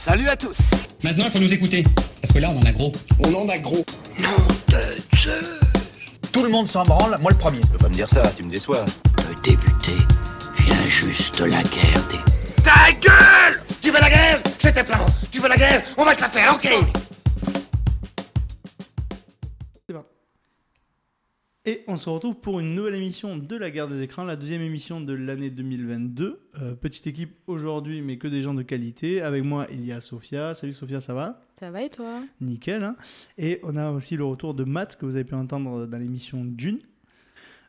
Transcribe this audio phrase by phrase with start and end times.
[0.00, 0.56] Salut à tous
[1.02, 1.82] Maintenant, il faut nous écouter.
[2.22, 2.92] Parce que là, on en a gros.
[3.18, 3.84] On en a gros.
[4.20, 4.28] Nom
[4.68, 5.58] de Zeus
[6.32, 7.58] Tout le monde s'en branle, moi le premier.
[7.58, 8.84] Tu peux pas me dire ça, tu me déçois.
[8.84, 9.98] De débuter,
[10.60, 12.62] vient juste la guerre des...
[12.62, 14.40] Ta gueule Tu veux la guerre?
[14.60, 15.04] C'était plan.
[15.32, 15.82] Tu veux la guerre?
[15.96, 17.07] On va te la faire, ok
[21.68, 24.62] Et on se retrouve pour une nouvelle émission de la guerre des écrans, la deuxième
[24.62, 26.40] émission de l'année 2022.
[26.62, 29.20] Euh, petite équipe aujourd'hui, mais que des gens de qualité.
[29.20, 30.54] Avec moi, il y a Sophia.
[30.54, 31.42] Salut Sophia, ça va?
[31.60, 32.22] Ça va et toi?
[32.40, 32.82] Nickel.
[32.82, 32.96] hein.
[33.36, 36.42] et on a aussi le retour de Matt, que vous avez pu entendre dans l'émission
[36.42, 36.78] Dune.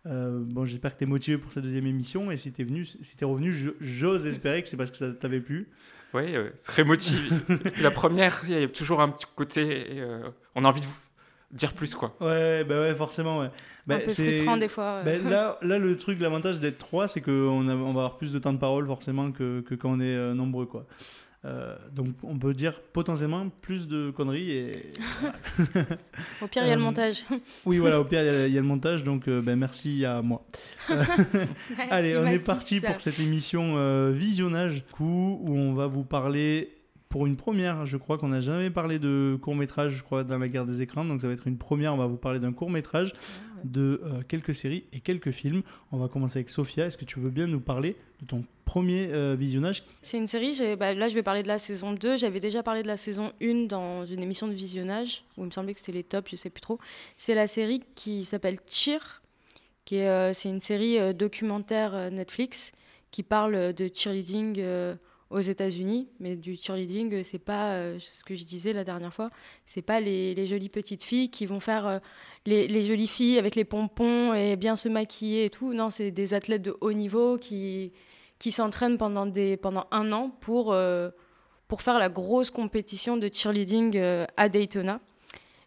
[0.05, 2.31] Euh, bon, j'espère que tu es motivé pour cette deuxième émission.
[2.31, 5.11] Et si tu es, venu, si t'es revenu, j'ose espérer que c'est parce que ça
[5.11, 5.67] t'avait plu.
[6.13, 7.27] Oui, euh, très motivé.
[7.81, 9.87] La première, il y a toujours un petit côté.
[9.99, 11.08] euh, on a envie de vous
[11.51, 12.15] dire plus, quoi.
[12.21, 13.39] Ouais, bah ouais, forcément.
[13.39, 13.49] Ouais.
[13.87, 15.01] Bah, Un peu c'est- frustrant des fois.
[15.03, 15.29] Bah, euh.
[15.29, 18.39] là, là, le truc, l'avantage d'être trois, c'est qu'on a- on va avoir plus de
[18.39, 20.65] temps de parole forcément que, que quand on est euh, nombreux.
[20.65, 20.85] Quoi.
[21.45, 24.51] Euh, donc on peut dire potentiellement plus de conneries.
[24.51, 24.71] Et...
[26.41, 27.23] Au pire, il y a le euh, montage.
[27.65, 29.55] oui, voilà, au pire, il y a- il y, a le montage, donc euh, ben,
[29.57, 30.45] merci à moi.
[31.89, 36.75] Allez, on est parti pour cette émission euh, visionnage, coup, où on va vous parler
[37.09, 37.87] pour une première.
[37.87, 40.83] Je crois qu'on n'a jamais parlé de court métrage, je crois, dans la guerre des
[40.83, 41.03] écrans.
[41.03, 41.93] Donc ça va être une première.
[41.93, 43.13] On va vous parler d'un court métrage,
[43.63, 45.63] de euh, quelques séries et quelques films.
[45.91, 46.85] On va commencer avec Sophia.
[46.85, 49.83] Est-ce que tu veux bien nous parler de ton premier euh, visionnage?
[50.03, 52.17] C'est une série, bah, là je vais parler de la saison 2.
[52.17, 55.51] J'avais déjà parlé de la saison 1 dans une émission de visionnage, où il me
[55.51, 56.77] semblait que c'était les tops, je sais plus trop.
[57.17, 59.23] C'est la série qui s'appelle Cheer,
[59.83, 62.71] qui est, euh, c'est une série documentaire Netflix
[63.09, 64.61] qui parle de cheerleading
[65.29, 66.09] aux États-Unis.
[66.19, 69.29] Mais du cheerleading, euh, c'est pas euh, ce que je disais la dernière fois,
[69.65, 71.99] c'est pas les, jolies petites filles qui vont faire euh,
[72.45, 75.73] les, jolies filles avec les pompons et bien se maquiller et tout.
[75.73, 77.91] Non, c'est des athlètes de haut niveau qui
[78.39, 79.29] qui s'entraînent pendant,
[79.61, 80.73] pendant un an pour,
[81.67, 83.99] pour faire la grosse compétition de cheerleading
[84.37, 85.01] à Daytona.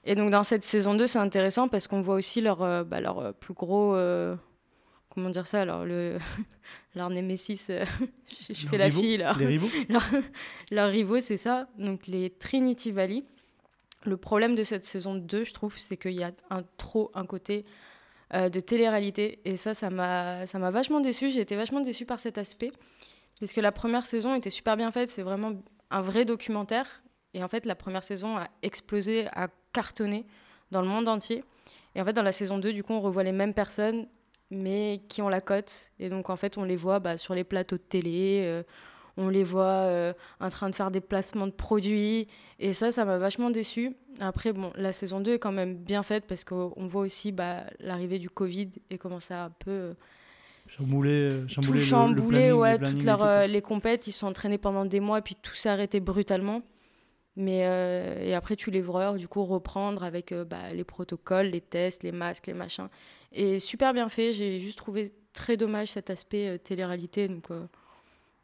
[0.06, 3.34] Et donc dans cette saison 2, c'est intéressant parce qu'on voit aussi leur, bah, leur
[3.34, 3.94] plus gros...
[5.10, 6.16] comment dire ça alors, le,
[6.94, 7.84] Leur némésis, euh,
[8.50, 9.34] je, fais la fille là.
[9.38, 9.68] Les rivaux
[10.70, 11.68] leurs rivaux, c'est ça.
[11.78, 13.24] Donc les Trinity Valley.
[14.04, 17.24] Le problème de cette saison 2, je trouve, c'est qu'il y a un, trop un
[17.24, 17.64] côté
[18.34, 19.38] euh, de télé-réalité.
[19.44, 21.30] Et ça, ça m'a ça m'a vachement déçue.
[21.30, 22.72] J'ai été vachement déçue par cet aspect.
[23.40, 25.08] Parce que la première saison était super bien faite.
[25.08, 25.52] C'est vraiment
[25.90, 27.02] un vrai documentaire.
[27.34, 30.26] Et en fait, la première saison a explosé, a cartonné
[30.70, 31.44] dans le monde entier.
[31.94, 34.06] Et en fait, dans la saison 2, du coup, on revoit les mêmes personnes,
[34.52, 35.90] mais qui ont la cote.
[35.98, 38.40] Et donc, en fait, on les voit bah, sur les plateaux de télé.
[38.44, 38.62] euh,
[39.18, 42.28] on les voit euh, en train de faire des placements de produits.
[42.58, 43.94] Et ça, ça m'a vachement déçue.
[44.20, 47.64] Après, bon, la saison 2 est quand même bien faite parce qu'on voit aussi bah,
[47.80, 49.94] l'arrivée du Covid et comment ça a un peu euh,
[50.68, 52.26] Chamboulé, euh, chamboulé tout le- le chamboulé.
[52.38, 55.22] planning, ouais, les toutes leurs, tout, les compètes, ils sont entraînés pendant des mois et
[55.22, 56.62] puis tout s'est arrêté brutalement.
[57.36, 61.60] Mais euh, et après, tu vois du coup reprendre avec euh, bah, les protocoles, les
[61.62, 62.88] tests, les masques, les machins.
[63.32, 64.32] Et super bien fait.
[64.32, 67.28] J'ai juste trouvé très dommage cet aspect euh, télé-réalité.
[67.28, 67.66] Donc, euh,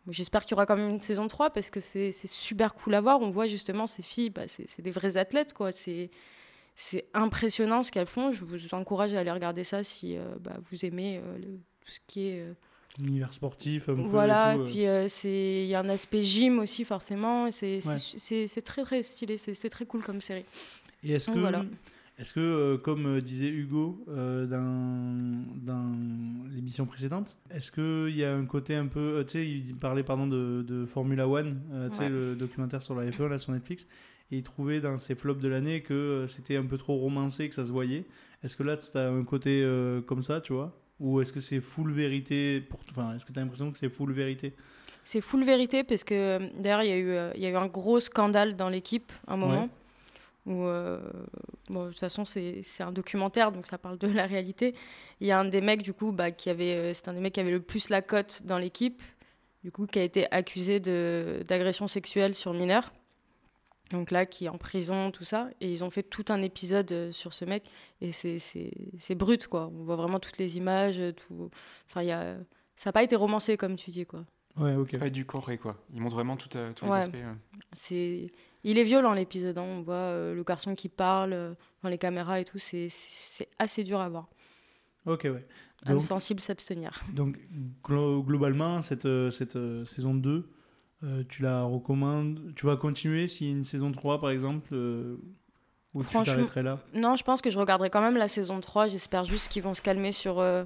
[0.08, 3.02] j'espère qu'il y aura quand même une saison 3 parce que c'est super cool à
[3.02, 3.20] voir.
[3.20, 5.52] On voit justement ces filles, bah, c'est des vrais athlètes.
[5.52, 5.70] quoi.
[5.70, 6.10] C'est
[7.12, 8.32] impressionnant ce qu'elles font.
[8.32, 11.20] Je vous encourage à aller regarder ça si bah, vous aimez
[11.84, 12.46] tout ce qui est.
[13.00, 14.00] euh, L'univers sportif, un peu.
[14.00, 14.66] et voilà, tout, et euh.
[14.70, 17.50] puis euh, c'est il y a un aspect gym aussi forcément.
[17.50, 18.62] C'est Ouais.
[18.62, 20.44] très très stylé, c'est très cool comme série.
[21.04, 21.64] Et est-ce que, voilà.
[22.18, 25.92] est-ce que euh, comme euh, disait Hugo euh, dans, dans
[26.50, 28.98] l'émission précédente, est-ce qu'il y a un côté un peu.
[29.18, 32.08] euh, tu sais, il parlait pardon, de, de Formula One, euh, tu sais, Ouais.
[32.08, 33.86] le documentaire sur la F1 là, sur Netflix,
[34.32, 37.48] et il trouvait dans ses flops de l'année que euh, c'était un peu trop romancé,
[37.48, 38.06] que ça se voyait.
[38.42, 40.76] Est-ce que là, tu as un côté euh, comme ça, tu vois?
[41.00, 42.80] Ou est-ce que c'est full vérité pour...
[42.90, 44.54] Enfin, est-ce que tu as l'impression que c'est full vérité?
[45.04, 47.48] C'est full vérité parce que euh, d'ailleurs il y a eu euh, il y a
[47.48, 49.70] eu un gros scandale dans l'équipe un moment
[50.44, 51.00] où euh,
[51.70, 54.74] bon, de toute façon c'est un documentaire donc ça parle de la réalité.
[55.20, 57.32] Il y a un des mecs du coup bah, qui avait c'est un des mecs
[57.32, 59.02] qui avait le plus la cote dans l'équipe
[59.64, 62.92] du coup qui a été accusé d'agression sexuelle sur mineur.
[63.90, 65.48] Donc là, qui est en prison, tout ça.
[65.60, 67.64] Et ils ont fait tout un épisode euh, sur ce mec.
[68.00, 69.70] Et c'est- c'est c'est brut, quoi.
[69.74, 70.98] On voit vraiment toutes les images.
[70.98, 71.50] euh, Tout...
[71.88, 72.36] Enfin, il y a...
[72.76, 74.24] ça n'a pas été romancé, comme tu dis, quoi.
[74.56, 74.88] Ouais, ok.
[74.90, 75.76] C'est pas édulcoré, quoi.
[75.94, 76.96] Il montre vraiment tout, euh, tous Ouais.
[76.98, 77.16] les aspects.
[77.72, 78.30] C'est...
[78.64, 79.56] Il est violent, l'épisode.
[79.56, 79.62] hein.
[79.62, 82.58] On voit euh, le garçon qui parle euh, dans les caméras et tout.
[82.58, 84.28] C'est, c'est assez dur à voir.
[85.06, 85.46] Ok, ouais.
[85.86, 87.00] Âme Donc, sensible s'abstenir.
[87.14, 87.38] Donc,
[87.84, 90.50] glo- globalement, cette, cette euh, saison 2,
[91.04, 94.70] euh, tu la recommandes Tu vas continuer s'il y a une saison 3, par exemple
[94.72, 95.16] euh,
[95.94, 96.80] Ou tu t'arrêterais là?
[96.94, 98.88] Non, je pense que je regarderai quand même la saison 3.
[98.88, 100.64] J'espère juste qu'ils vont se calmer sur, euh,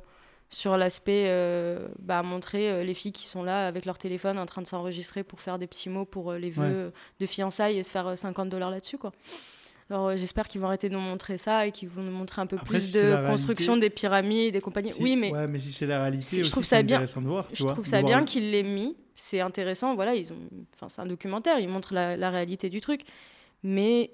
[0.49, 4.63] sur l'aspect euh, bah, montrer les filles qui sont là avec leur téléphone en train
[4.63, 8.17] de s'enregistrer pour faire des petits mots pour les vœux de fiançailles et se faire
[8.17, 9.13] 50 dollars là-dessus quoi.
[9.93, 12.47] Alors j'espère qu'ils vont arrêter de nous montrer ça et qu'ils vont nous montrer un
[12.47, 14.93] peu plus de construction des pyramides, des compagnies.
[15.01, 17.03] oui, mais ouais, mais si c'est la réalité, je trouve ça bien.
[17.03, 18.97] De voir, je trouve ça bien qu'il l'ait mis.
[19.15, 19.95] C'est intéressant.
[19.95, 20.37] Voilà, ils ont.
[20.75, 21.59] Enfin, c'est un documentaire.
[21.59, 23.03] Ils montrent la, la réalité du truc,
[23.63, 24.13] mais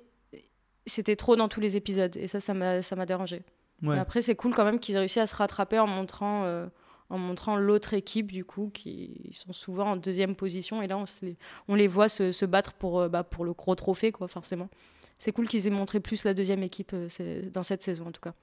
[0.85, 3.43] c'était trop dans tous les épisodes et ça, ça m'a, ça m'a dérangé.
[3.87, 6.67] Après, c'est cool quand même qu'ils aient réussi à se rattraper en montrant, euh,
[7.11, 10.83] en montrant l'autre équipe, du coup, qui sont souvent en deuxième position.
[10.83, 11.37] Et là, on, les,
[11.69, 14.69] on les voit se, se battre pour, euh, bah, pour le gros trophée, quoi, forcément.
[15.19, 18.21] C'est cool qu'ils aient montré plus la deuxième équipe euh, dans cette saison, en tout
[18.21, 18.35] cas.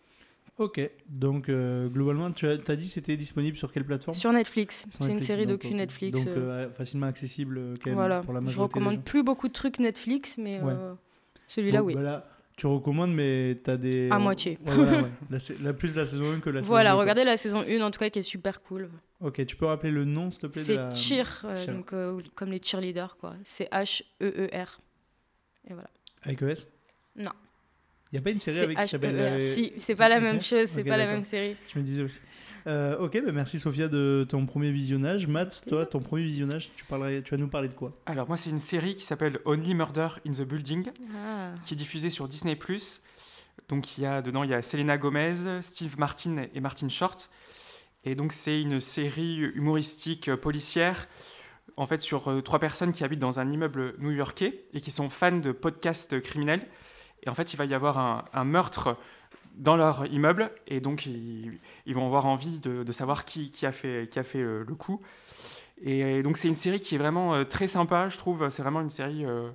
[0.57, 0.80] Ok,
[1.10, 4.16] donc globalement, tu as, as dit c'était disponible sur quelle plateforme?
[4.16, 4.86] Sur Netflix.
[5.01, 6.24] C'est une série docu Netflix.
[6.24, 6.33] Donc
[6.74, 8.22] facilement accessible quand même voilà.
[8.22, 10.62] pour la majorité Je recommande plus beaucoup de trucs Netflix, mais
[11.48, 11.95] celui-là, oui.
[11.95, 12.25] Bah
[12.56, 14.10] tu recommandes, mais tu as des.
[14.10, 14.57] À moitié.
[15.62, 16.75] La, plus la saison 1 que la saison 2.
[16.75, 18.89] Voilà, regardez la saison 1 en tout cas qui est super cool.
[19.19, 22.51] Ok, tu peux rappeler le nom s'il te plaît C'est Cheer, euh, donc, euh, comme
[22.51, 23.36] les cheerleaders, quoi.
[23.44, 24.80] C'est H-E-E-R.
[25.68, 25.89] Et voilà.
[26.25, 26.68] Avec ES
[27.16, 27.31] Non.
[28.12, 29.16] Il n'y a pas une série avec qui s'appelle.
[29.16, 31.56] Euh, si, c'est pas la même chose, c'est pas la même série.
[31.74, 32.19] Je me disais aussi.
[32.68, 35.27] Euh, ok, bah merci Sophia de ton premier visionnage.
[35.27, 37.95] Matt, toi, ton premier visionnage, tu, parlerais, tu vas nous parler de quoi?
[38.07, 41.51] Alors, moi, c'est une série qui s'appelle Only Murder in the Building, ah.
[41.63, 42.57] qui est diffusée sur Disney.
[43.69, 47.30] Donc, il y a, dedans, il y a Selena Gomez, Steve Martin et Martin Short.
[48.04, 51.07] Et donc, c'est une série humoristique euh, policière,
[51.77, 55.09] en fait, sur euh, trois personnes qui habitent dans un immeuble new-yorkais et qui sont
[55.09, 56.65] fans de podcasts criminels.
[57.23, 58.97] Et en fait, il va y avoir un, un meurtre
[59.57, 64.09] dans leur immeuble et donc ils, vont avoir envie de, savoir qui, qui, a fait,
[64.09, 65.01] qui a fait le, coup.
[65.81, 68.50] Et, donc c'est une série qui est vraiment euh, très sympa, je trouve.
[68.50, 69.50] C'est vraiment une série euh,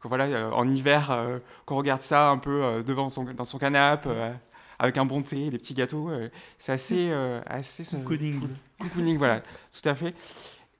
[0.00, 1.16] que voilà, euh, en hiver,
[1.64, 4.10] qu'on regarde ça un peu devant son, dans son canapé,
[4.78, 6.10] avec un bon thé, des petits gâteaux.
[6.58, 7.12] c'est assez...
[7.46, 7.84] assez
[8.78, 9.16] Cocooning.
[9.16, 10.14] voilà, tout à fait.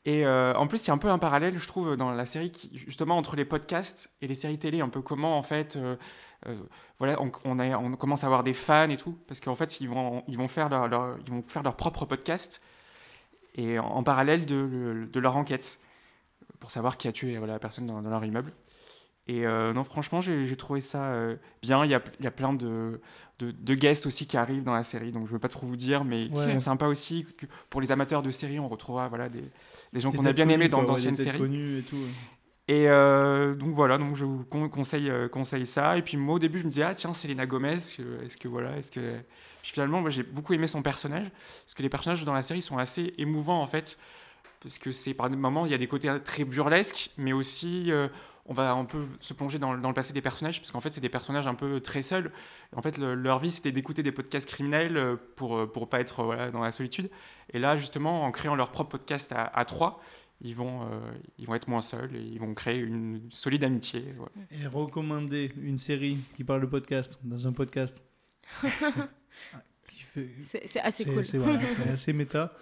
[0.06, 3.34] Et en plus, a un peu un parallèle, je trouve, dans la série, justement, entre
[3.34, 5.76] les podcasts et les séries télé, un peu comment, en fait,
[6.46, 6.56] euh,
[6.98, 7.30] voilà, on,
[7.96, 10.68] commence à avoir des fans et tout, parce qu'en fait, ils vont, ils, vont faire
[10.68, 12.62] leur, ils vont faire leur propre podcast
[13.54, 15.80] et en, parallèle de, de, leur enquête
[16.60, 18.52] pour savoir qui a tué voilà, la personne dans, leur immeuble.
[19.28, 21.84] Et euh, non, franchement, j'ai trouvé ça euh, bien.
[21.84, 23.00] Il y a, y a plein de,
[23.40, 25.66] de, de, guests aussi qui arrivent dans la série, donc je ne veux pas trop
[25.66, 27.26] vous dire, mais qui sont sympas aussi.
[27.68, 29.42] Pour les amateurs de séries, on retrouvera voilà, des,
[29.92, 31.78] des gens qu'on a bien aimés dans d'anciennes séries.
[31.78, 31.96] Et tout,
[32.68, 35.98] et euh, donc voilà, donc je vous conseille, conseille ça.
[35.98, 38.76] Et puis moi au début je me disais ah tiens Selena Gomez, est-ce que voilà,
[38.76, 39.18] est-ce que
[39.62, 41.28] puis finalement moi j'ai beaucoup aimé son personnage
[41.64, 43.98] parce que les personnages dans la série sont assez émouvants en fait
[44.60, 47.92] parce que c'est par des moments il y a des côtés très burlesques mais aussi
[48.48, 50.92] on va un peu se plonger dans, dans le passé des personnages parce qu'en fait
[50.92, 52.32] c'est des personnages un peu très seuls.
[52.74, 56.60] En fait leur vie c'était d'écouter des podcasts criminels pour pour pas être voilà, dans
[56.60, 57.10] la solitude.
[57.52, 60.00] Et là justement en créant leur propre podcast à, à trois
[60.40, 61.00] ils vont, euh,
[61.38, 64.04] ils vont être moins seuls et ils vont créer une solide amitié.
[64.50, 68.04] Et recommander une série qui parle de podcast dans un podcast.
[70.14, 71.24] c'est assez cool.
[71.24, 71.40] C'est
[71.88, 72.52] assez méta.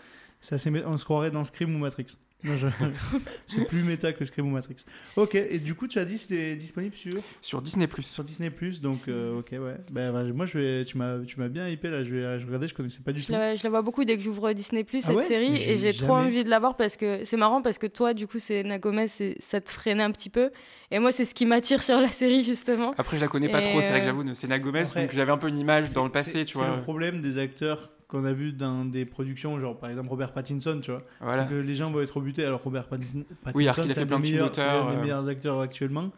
[0.51, 2.07] Assez On se croirait dans Scream ou Matrix.
[3.47, 4.77] c'est plus méta que Scream ou Matrix.
[5.17, 7.89] Ok, et du coup, tu as dit c'était disponible sur Sur Disney+.
[8.01, 8.51] Sur Disney+,
[8.83, 9.77] donc euh, ok, ouais.
[9.93, 12.75] Ben, bah, moi, je vais, tu m'as bien hypé là, je vais, je regardais, je
[12.75, 13.33] connaissais pas du je tout.
[13.33, 16.15] La, je la vois beaucoup dès que j'ouvre Disney+, ah cette série, et j'ai trop
[16.15, 19.07] envie de la voir parce que c'est marrant parce que toi, du coup, c'est Nagomez,
[19.07, 20.51] ça te freinait un petit peu.
[20.91, 22.95] Et moi, c'est ce qui m'attire sur la série, justement.
[22.99, 25.33] Après, je la connais pas trop, c'est vrai que euh, j'avoue, c'est Nagomez, donc j'avais
[25.33, 26.69] un peu une image dans le passé, tu vois.
[26.69, 30.33] C'est le problème des acteurs qu'on a vu dans des productions, genre par exemple Robert
[30.33, 31.03] Pattinson, tu vois.
[31.33, 34.53] C'est que les gens vont être rebutés, alors Robert Pattinson, oui, c'est un des meilleurs,
[34.59, 35.01] euh.
[35.01, 36.13] meilleurs acteurs actuellement.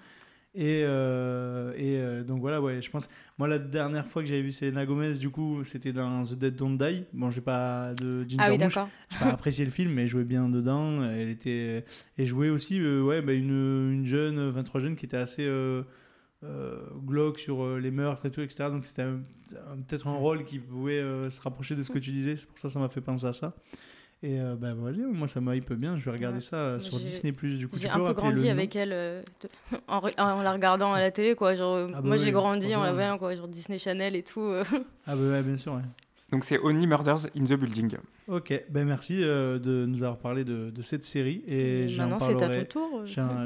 [0.55, 3.11] Et, euh, et euh, donc voilà, ouais, je pense.
[3.37, 6.57] Moi, la dernière fois que j'avais vu Selena Gomez, du coup, c'était dans The Dead
[6.57, 7.05] Don't Die.
[7.13, 8.89] Bon, j'ai pas de Ginger ah oui, d'accord.
[9.11, 11.05] J'ai pas apprécié le film, mais elle jouait bien dedans.
[11.05, 11.85] Elle était
[12.17, 15.83] et jouait aussi, ouais, bah, une, une, jeune, 23 jeunes qui était assez euh,
[16.43, 18.71] glauque sur euh, les meurtres et tout, etc.
[18.71, 19.07] Donc c'était
[19.89, 22.37] peut-être un rôle qui pouvait euh, se rapprocher de ce que tu disais.
[22.37, 23.55] C'est pour ça que ça m'a fait penser à ça.
[24.23, 25.99] Et ben vas-y, moi ça m'hype bien.
[25.99, 27.59] Je vais regarder ça sur Disney Plus.
[27.59, 29.23] Du coup, j'ai un peu grandi avec elle
[29.89, 31.55] en, en, la regardant à la télé, quoi.
[31.55, 34.55] Genre, ah bah moi j'ai grandi en la voyant, quoi, genre Disney Channel et tout.
[35.07, 35.75] ah bah ouais, bien sûr.
[35.75, 35.83] Ouais.
[36.31, 37.97] Donc c'est Only Murders in the Building.
[38.27, 42.69] Ok, ben merci euh, de nous avoir parlé de, de cette série et j'en parlerai,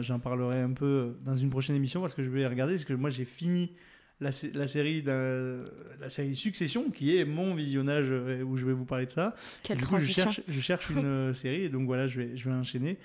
[0.00, 2.94] j'en parlerai un peu dans une prochaine émission parce que je vais regarder parce que
[2.94, 3.72] moi j'ai fini
[4.20, 8.86] la, la, série la série Succession qui est mon visionnage euh, où je vais vous
[8.86, 9.34] parler de ça.
[9.62, 12.36] Quelle du coup, je cherche, je cherche une euh, série et donc voilà je vais,
[12.36, 12.96] je vais enchaîner.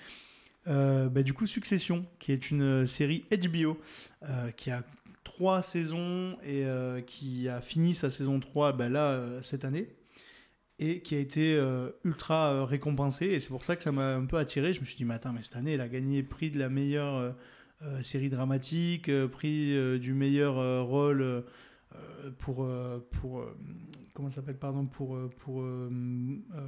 [0.64, 3.78] bah, du coup Succession qui est une série HBO
[4.56, 4.82] qui a
[5.36, 6.64] trois saisons et
[7.06, 9.88] qui a fini sa saison 3 bah, là cette année
[10.78, 11.62] et qui a été
[12.04, 13.26] ultra récompensé.
[13.26, 14.72] Et c'est pour ça que ça m'a un peu attiré.
[14.72, 16.70] Je me suis dit, mais attends, mais cette année, elle a gagné prix de la
[16.70, 17.34] meilleure
[18.02, 21.44] série dramatique, prix du meilleur rôle
[22.38, 22.66] pour,
[23.10, 23.46] pour
[24.16, 25.90] comment s'appelle pardon pour euh, pour euh,
[26.54, 26.60] euh,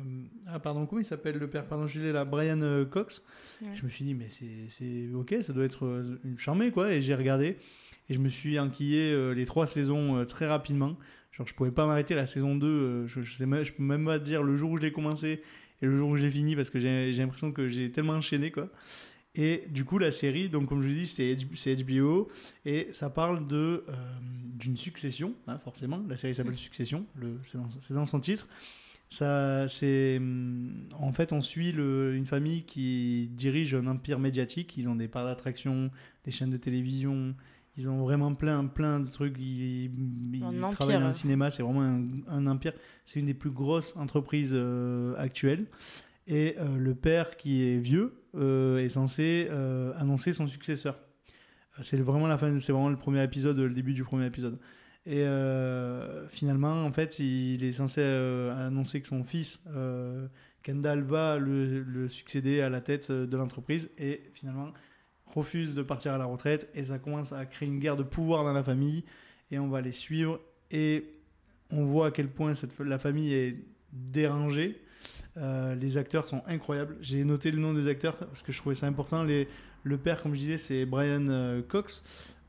[0.46, 2.60] ah pardon comment il s'appelle le père pardon je l'ai là Brian
[2.90, 3.24] Cox
[3.74, 7.14] je me suis dit mais c'est ok ça doit être une charmée quoi et j'ai
[7.14, 7.56] regardé
[8.08, 10.96] et je me suis enquillé les trois saisons très rapidement
[11.32, 14.18] genre je pouvais pas m'arrêter la saison 2 je, je sais je peux même pas
[14.18, 15.42] dire le jour où je l'ai commencé
[15.82, 18.50] et le jour où je l'ai fini parce que j'ai l'impression que j'ai tellement enchaîné
[18.50, 18.70] quoi
[19.34, 22.28] et du coup, la série, donc comme je l'ai dit, c'est HBO
[22.64, 23.92] et ça parle de euh,
[24.58, 26.02] d'une succession, hein, forcément.
[26.08, 27.06] La série s'appelle Succession,
[27.44, 28.48] c'est dans, son titre.
[29.08, 29.66] Ça,
[30.16, 34.76] hum, en fait, on suit le, une famille qui dirige un empire médiatique.
[34.76, 35.92] Ils ont des parts d'attraction,
[36.24, 37.36] des chaînes de télévision.
[37.78, 39.36] Ils ont vraiment plein, plein de trucs.
[39.38, 39.88] Ils,
[40.72, 41.52] travaillent dans le cinéma.
[41.52, 41.82] C'est vraiment
[42.26, 42.72] un, empire.
[43.04, 45.66] C'est une des plus grosses entreprises euh, actuelles.
[46.26, 49.48] Et euh, le père qui est vieux euh, est censé
[49.96, 50.98] annoncer son successeur.
[51.80, 54.58] C'est vraiment la fin, c'est vraiment le premier épisode, le début du premier épisode.
[55.06, 55.24] Et
[56.28, 59.62] finalement, en fait, il est censé annoncer que son fils
[60.64, 64.72] Kendall va le, le, succéder à la tête de l'entreprise et finalement
[65.34, 68.44] refuse de partir à la retraite et ça commence à créer une guerre de pouvoir
[68.44, 69.04] dans la famille
[69.50, 71.04] et on va les suivre et
[71.70, 73.56] on voit à quel point cette, la famille est
[73.92, 74.82] dérangée
[75.36, 76.96] euh, les acteurs sont incroyables.
[77.00, 79.22] J'ai noté le nom des acteurs parce que je trouvais ça important.
[79.22, 79.48] Les,
[79.84, 82.04] le père, comme je disais, c'est Brian euh, Cox,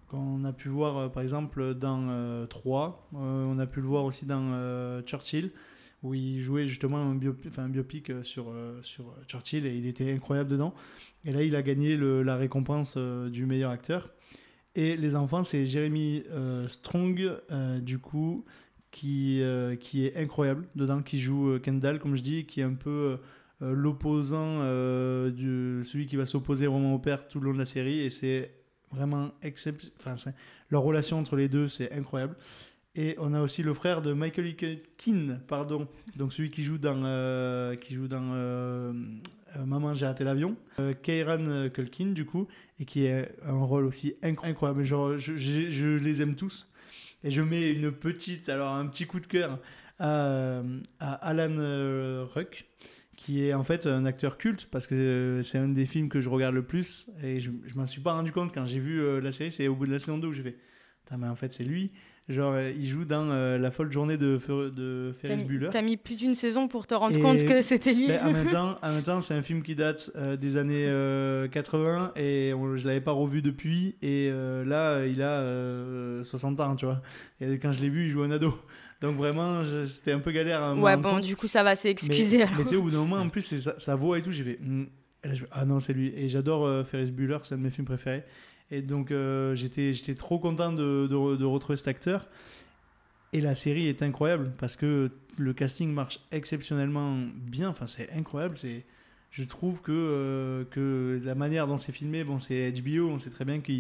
[0.08, 3.10] qu'on a pu voir euh, par exemple dans 3.
[3.14, 5.52] on a pu le voir aussi dans Churchill,
[6.04, 10.74] où il jouait justement un, biopic sur, sur Churchill et il était incroyable dedans.
[11.26, 14.14] Et là, il a gagné la récompense du meilleur acteur.
[14.76, 16.24] Et les enfants, c'est Jeremy
[16.68, 17.42] Strong,
[17.82, 18.46] du coup,
[18.92, 22.64] qui, euh, qui est incroyable dedans, qui joue euh, Kendall, comme je dis, qui est
[22.64, 23.18] un peu
[23.62, 27.66] euh, l'opposant, de celui qui va s'opposer vraiment au père tout le long de la
[27.66, 28.00] série.
[28.00, 28.54] Et c'est
[28.92, 29.96] vraiment exceptionnel.
[30.00, 30.32] Enfin,
[30.70, 32.36] leur relation entre les deux, c'est incroyable.
[32.96, 34.56] Et on a aussi le frère de Michael
[34.98, 38.94] Keane, pardon, donc celui qui joue dans, qui joue dans
[39.66, 40.58] Maman, j'ai raté l'avion,
[41.04, 42.48] Keiran Culkin, du coup,
[42.80, 44.84] et qui est un rôle aussi incroyable.
[44.86, 46.68] Genre, je, les aime tous.
[47.24, 49.60] Et je mets une petite, alors un petit coup de cœur
[50.00, 50.62] à,
[51.00, 52.66] Alan euh, Ruck,
[53.16, 56.22] qui est en fait un acteur culte parce que euh, c'est un des films que
[56.22, 59.02] je regarde le plus et je, je m'en suis pas rendu compte quand j'ai vu
[59.02, 59.52] euh, la série.
[59.52, 60.58] C'est au bout de la saison 2 où j'ai fait,
[61.18, 61.92] mais en fait c'est lui.
[62.30, 65.70] Genre, euh, il joue dans euh, La folle journée de, de Ferris Bueller.
[65.72, 68.08] T'as mis plus d'une saison pour te rendre compte que c'était lui.
[68.08, 70.88] Ben, en même temps, temps c'est un film qui date euh, des années
[71.52, 73.96] 80 et je l'avais pas revu depuis.
[74.04, 77.02] Et là, il a 60 ans, tu vois.
[77.42, 78.54] Et quand je l'ai vu, il joue un ado.
[79.02, 80.78] Donc vraiment, c'était un peu galère.
[80.78, 82.40] ouais, bon, du coup, ça va, s'excuser.
[82.58, 84.44] Mais, tu sais, au bout d'un moment, en plus, sa, sa, voix et tout, j'ai
[84.44, 84.60] fait.
[84.62, 84.86] Hmm.
[85.52, 86.14] ah non, c'est lui.
[86.16, 88.24] Et j'adore Ferris Bueller, c'est un de mes films préférés.
[88.72, 92.28] Et donc, euh, j'étais, trop content de, retrouver cet acteur.
[93.32, 97.70] Et la série est incroyable parce que le casting marche exceptionnellement bien.
[97.70, 98.56] Enfin, c'est incroyable.
[99.32, 103.10] Je trouve que, euh, que la manière dont c'est filmé, bon, c'est HBO.
[103.10, 103.72] On sait très bien que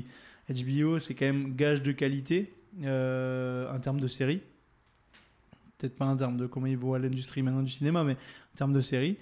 [0.50, 2.54] HBO, c'est quand même gage de qualité
[2.84, 4.42] euh, en termes de série.
[5.78, 8.58] Peut-être pas en termes de comment il vaut à l'industrie maintenant du cinéma, mais en
[8.58, 9.18] termes de série.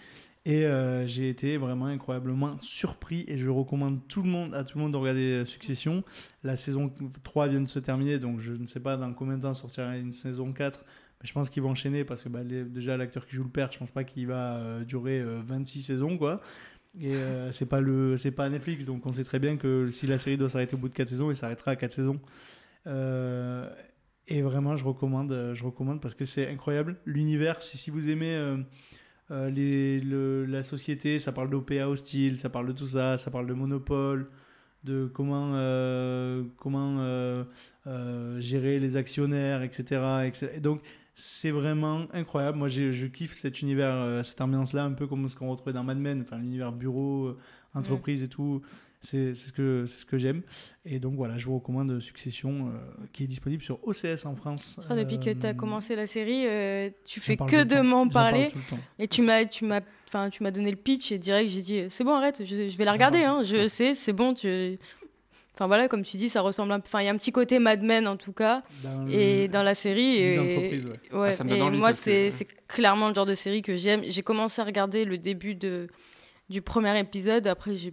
[0.48, 4.78] Et euh, j'ai été vraiment incroyablement surpris et je recommande tout le monde, à tout
[4.78, 6.06] le monde de regarder euh, Succession.
[6.42, 6.90] La saison
[7.24, 9.98] 3 vient de se terminer, donc je ne sais pas dans combien de temps sortira
[9.98, 10.86] une saison 4.
[11.20, 13.74] Mais je pense qu'ils vont enchaîner parce que bah, déjà l'acteur qui joue le père,
[13.74, 16.18] je pense pas qu'il va euh, durer 26 saisons.
[16.18, 16.40] quoi.
[16.98, 17.16] Et
[17.52, 20.38] c'est pas le c'est pas Netflix, donc on sait très bien que si la série
[20.38, 22.22] doit s'arrêter au bout de 4 saisons, il s'arrêtera à 4 saisons.
[22.86, 26.96] et vraiment, je recommande, je recommande parce que c'est incroyable.
[27.06, 28.64] L'univers, si vous aimez
[29.32, 30.00] euh, les,
[30.48, 34.30] la société, ça parle d'OPA hostile, ça parle de tout ça, ça parle de monopole,
[34.84, 37.44] de comment, euh, comment euh,
[38.40, 40.32] gérer les actionnaires, etc.
[40.62, 40.82] donc
[41.16, 42.60] c'est vraiment incroyable.
[42.60, 45.98] Moi, je kiffe cet univers, cette ambiance-là, un peu comme ce qu'on retrouvait dans Mad
[45.98, 47.36] Men, enfin l'univers bureau,
[47.74, 48.62] entreprise et tout.
[49.02, 50.42] C'est ce que, ce que j'aime.
[50.84, 54.80] Et donc voilà, je vous recommande Succession, euh, qui est disponible sur OCS en France.
[54.90, 58.50] depuis que tu as euh, commencé la série, euh, tu fais que de m'en parler.
[59.00, 59.42] Et tu m'as
[60.52, 63.24] donné le pitch et direct, j'ai dit c'est bon, arrête, je, je vais la regarder.
[63.24, 64.34] Hein, je sais, c'est bon.
[64.34, 64.80] Tu...
[65.54, 67.58] Enfin voilà, comme tu dis, ça ressemble un Enfin, il y a un petit côté
[67.58, 68.62] Mad Men en tout cas,
[69.10, 70.18] et dans la série.
[70.18, 70.40] Et,
[71.14, 71.32] ouais.
[71.40, 72.30] Ah, et moi, c'est
[72.68, 74.02] clairement le genre de série que j'aime.
[74.04, 75.88] J'ai commencé à regarder le début de
[76.50, 77.48] du premier épisode.
[77.48, 77.90] Après, je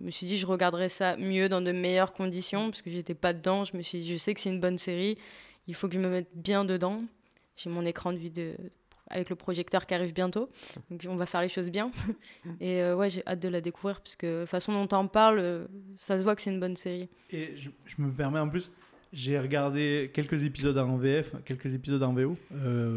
[0.00, 3.32] me suis dit, je regarderais ça mieux dans de meilleures conditions, parce que j'étais pas
[3.32, 3.64] dedans.
[3.64, 5.18] Je me suis dit, je sais que c'est une bonne série,
[5.66, 7.02] il faut que je me mette bien dedans.
[7.56, 8.54] J'ai mon écran de vidéo
[9.08, 10.48] avec le projecteur qui arrive bientôt.
[10.90, 11.90] Donc on va faire les choses bien.
[12.60, 16.18] Et ouais, j'ai hâte de la découvrir parce que la façon dont on parle, ça
[16.18, 17.08] se voit que c'est une bonne série.
[17.30, 18.72] Et je, je me permets en plus,
[19.12, 22.36] j'ai regardé quelques épisodes en VF, quelques épisodes en VO,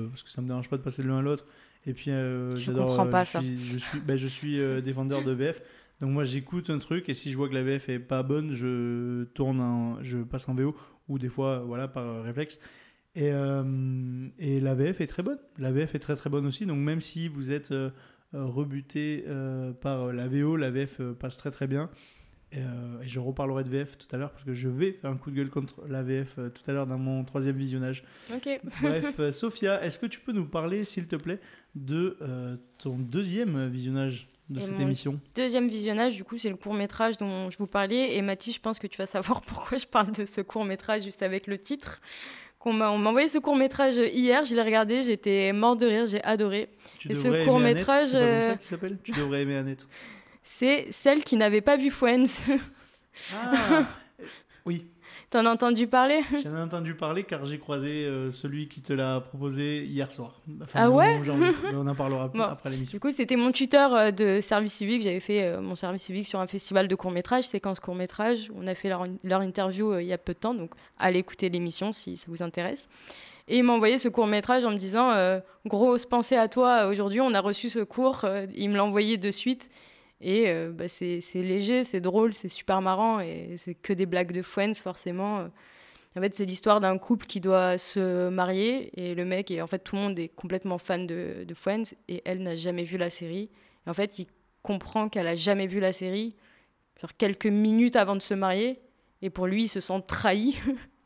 [0.09, 1.45] parce que ça me dérange pas de passer de l'un à l'autre.
[1.87, 3.39] Et puis, euh, je comprends pas ça.
[3.41, 5.61] je suis, ben, je suis défendeur de VF.
[5.99, 8.53] Donc moi j'écoute un truc et si je vois que la VF est pas bonne,
[8.53, 10.75] je tourne en, je passe en VO
[11.07, 12.59] ou des fois voilà par réflexe.
[13.15, 15.39] Et, euh, et la VF est très bonne.
[15.57, 16.67] La VF est très très bonne aussi.
[16.67, 17.89] Donc même si vous êtes euh,
[18.31, 21.89] rebuté euh, par la VO, la VF passe très très bien.
[22.51, 25.17] Et, et, je reparlerai de VF tout à l'heure parce que je vais faire un
[25.17, 28.05] coup de gueule contre la VF tout à l'heure dans mon troisième visionnage.
[28.33, 28.47] Ok.
[28.81, 31.39] Bref, Sophia, est-ce que tu peux nous parler, s'il te plaît,
[31.77, 32.17] de
[32.77, 37.49] ton deuxième visionnage de cette émission Deuxième visionnage, du coup, c'est le court métrage dont
[37.49, 38.15] je vous parlais.
[38.15, 41.03] Et Mathis, je pense que tu vas savoir pourquoi je parle de ce court métrage
[41.03, 42.01] juste avec le titre.
[42.69, 46.21] On m'a envoyé ce court métrage hier, je l'ai regardé, j'étais mort de rire, j'ai
[46.25, 46.67] adoré.
[46.99, 48.09] Tu et ce court métrage.
[48.09, 48.97] C'est ça qu'il s'appelle?
[49.01, 49.87] Tu devrais aimer Annette.
[50.43, 52.51] C'est celle qui n'avait pas vu Friends.
[53.33, 53.85] Ah
[54.65, 54.85] Oui,
[55.29, 56.21] T'en as entendu parler?
[56.41, 60.39] J'en ai entendu parler car j'ai croisé euh, celui qui te l'a proposé hier soir.
[60.73, 61.19] ah ouais?
[61.73, 62.95] On en parlera après l'émission.
[62.95, 65.01] Du coup, c'était mon tuteur euh, de service civique.
[65.01, 68.49] J'avais fait euh, mon service civique sur un festival de court-métrage, séquence court-métrage.
[68.55, 71.49] On a fait leur, leur interview il y a peu de temps, donc allez écouter
[71.49, 72.87] l'émission si ça vous intéresse.
[73.49, 75.13] Et il m'a envoyé ce court métrage en me disant
[75.65, 78.25] Grosse pensée à toi, aujourd'hui on a reçu ce cours.
[78.55, 79.69] il me l'a envoyé de suite.
[80.19, 84.31] Et euh, bah, c'est léger, c'est drôle, c'est super marrant et c'est que des blagues
[84.31, 85.47] de Friends forcément.
[86.15, 89.67] En fait, c'est l'histoire d'un couple qui doit se marier et le mec, et en
[89.67, 92.97] fait, tout le monde est complètement fan de, de Friends et elle n'a jamais vu
[92.97, 93.51] la série.
[93.85, 94.25] Et en fait, il
[94.63, 96.35] comprend qu'elle a jamais vu la série,
[96.99, 98.79] genre quelques minutes avant de se marier.
[99.21, 100.57] Et pour lui, il se sent trahi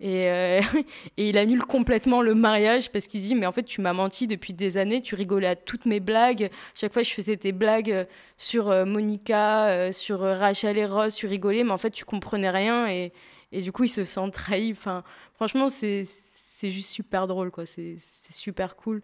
[0.00, 0.60] Et, euh,
[1.16, 3.92] et, il annule complètement le mariage parce qu'il se dit mais en fait tu m'as
[3.92, 7.52] menti depuis des années, tu rigolais à toutes mes blagues, chaque fois je faisais tes
[7.52, 8.04] blagues euh,
[8.36, 12.88] sur euh, Monica, sur Rachel et Ross, tu rigolais mais en fait tu comprenais rien
[12.88, 13.12] et,
[13.50, 14.72] et du coup il se sent trahi.
[14.72, 15.02] Enfin
[15.34, 17.96] franchement c'est c'est juste super drôle quoi, c'est
[18.30, 19.02] super cool.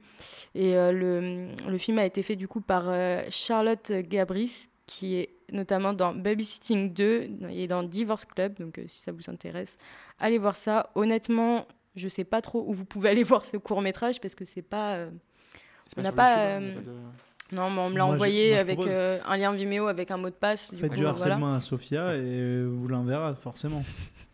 [0.57, 2.93] Et le, le, film a été fait du coup par
[3.31, 9.13] Charlotte Gabris qui est notamment dans Babysitting 2 et dans Divorce Club donc si ça
[9.13, 9.79] vous intéresse
[10.19, 10.91] allez voir ça.
[10.95, 11.67] Honnêtement,
[11.97, 14.63] je sais pas trop où vous pouvez aller voir ce court métrage parce que c'est
[14.63, 14.97] pas.
[14.97, 15.11] Euh,
[15.97, 16.35] on n'a pas.
[16.35, 16.83] Hein, euh,
[17.53, 20.35] non, mais on me l'a envoyé avec euh, un lien Vimeo avec un mot de
[20.35, 20.75] passe.
[20.75, 23.85] Faites du, harcèlement à Sophia et vous l'enverra forcément.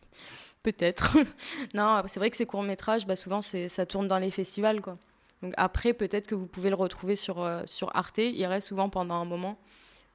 [0.63, 1.17] peut-être.
[1.75, 4.97] non, c'est vrai que ces courts métrages, bah, souvent ça tourne dans les festivals quoi.
[5.43, 8.19] Donc après, peut-être que vous pouvez le retrouver sur, sur Arte.
[8.19, 9.59] Il reste souvent pendant un moment.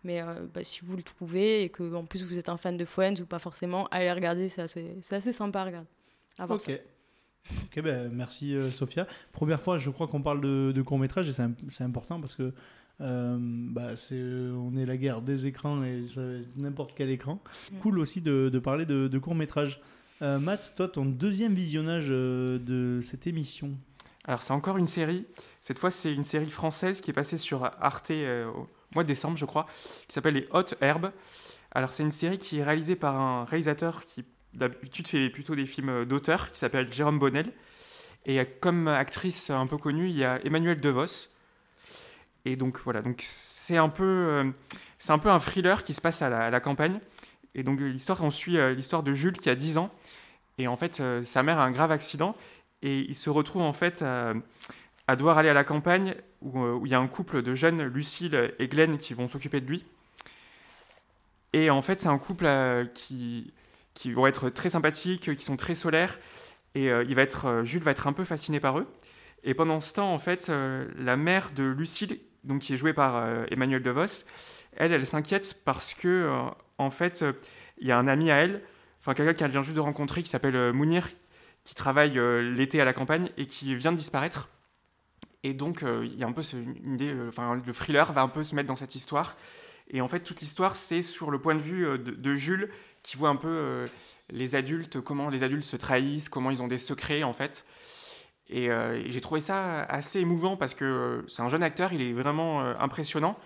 [0.06, 2.78] Mais euh, bah, si vous le trouvez et que en plus vous êtes un fan
[2.78, 5.88] de Friends ou pas forcément, allez regarder, c'est assez, assez, sympa à regarder.
[6.48, 6.80] ok.
[7.66, 9.08] Ok, ben, merci euh, Sophia.
[9.32, 11.34] Première fois, je crois qu'on parle de, de court métrage et
[11.70, 12.54] c'est important parce que
[13.02, 16.06] euh, bah, c'est, on est la guerre des écrans et
[16.56, 17.42] n'importe quel écran.
[17.82, 19.82] Cool aussi de, de parler de, de court métrage.
[20.22, 23.78] Matt, toi, ton deuxième visionnage de cette émission?
[24.24, 25.26] Alors, c'est encore une série.
[25.62, 28.12] Cette fois, c'est une série française qui est passée sur Arte
[28.96, 29.68] mois de décembre, je crois,
[30.08, 31.12] qui s'appelle Les Hautes Herbes.
[31.72, 35.66] Alors, c'est une série qui est réalisée par un réalisateur qui d'habitude fait plutôt des
[35.66, 37.52] films d'auteur, qui s'appelle Jérôme Bonnel.
[38.26, 41.30] Et comme actrice un peu connue, il y a Emmanuel DeVos.
[42.46, 44.52] Et donc voilà, donc c'est un peu, euh,
[45.00, 47.00] c'est un peu un thriller qui se passe à la, campagne.
[47.56, 49.92] Et donc l'histoire, on suit euh, l'histoire de Jules qui a 10 ans.
[50.58, 52.36] Et en fait, euh, sa mère a un grave accident
[52.82, 56.14] et il se retrouve en fait à devoir aller à la campagne
[56.46, 59.62] euh, où, il y a un couple de jeunes, Lucille et Glenn, qui vont s'occuper
[59.62, 59.84] de lui.
[61.54, 63.54] Et en fait, c'est un couple euh, qui,
[63.94, 66.20] qui vont être très sympathiques, qui sont très solaires.
[66.76, 68.88] Et euh, il va être, Jules va être un peu fasciné par eux.
[69.44, 70.52] Et pendant ce temps, en fait,
[70.98, 74.26] la mère de Lucille, donc qui est jouée par Emmanuel DeVos,
[74.76, 76.28] elle, elle s'inquiète parce que,
[76.80, 77.24] en fait,
[77.78, 78.64] il y a un ami à elle,
[79.00, 81.08] enfin quelqu'un qu'elle vient juste de rencontrer, qui s'appelle Mounir,
[81.64, 82.20] qui travaille
[82.56, 84.50] l'été à la campagne et qui vient de disparaître.
[85.46, 86.42] Et donc, euh, il y a un peu
[86.84, 89.38] une idée, euh, enfin, le thriller va un peu se mettre dans cette histoire.
[89.92, 92.72] Et en fait, toute l'histoire, c'est sur le point de vue euh, de, Jules,
[93.04, 93.86] qui voit un peu
[94.32, 97.64] les adultes, comment les adultes se trahissent, comment ils ont des secrets, en fait.
[98.50, 98.70] Et,
[99.06, 103.38] j'ai trouvé ça assez émouvant parce que c'est un jeune acteur, il est vraiment impressionnant.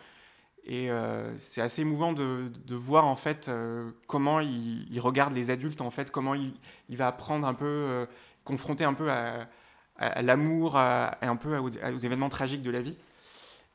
[0.64, 0.90] Et
[1.36, 3.52] c'est assez émouvant de, voir, en fait,
[4.08, 6.54] comment il, il, regarde les adultes, en fait, comment il,
[6.88, 8.08] il va apprendre un peu,
[8.46, 9.50] confronter un peu à
[10.00, 12.96] à, l'amour et un peu aux, événements tragiques de la vie.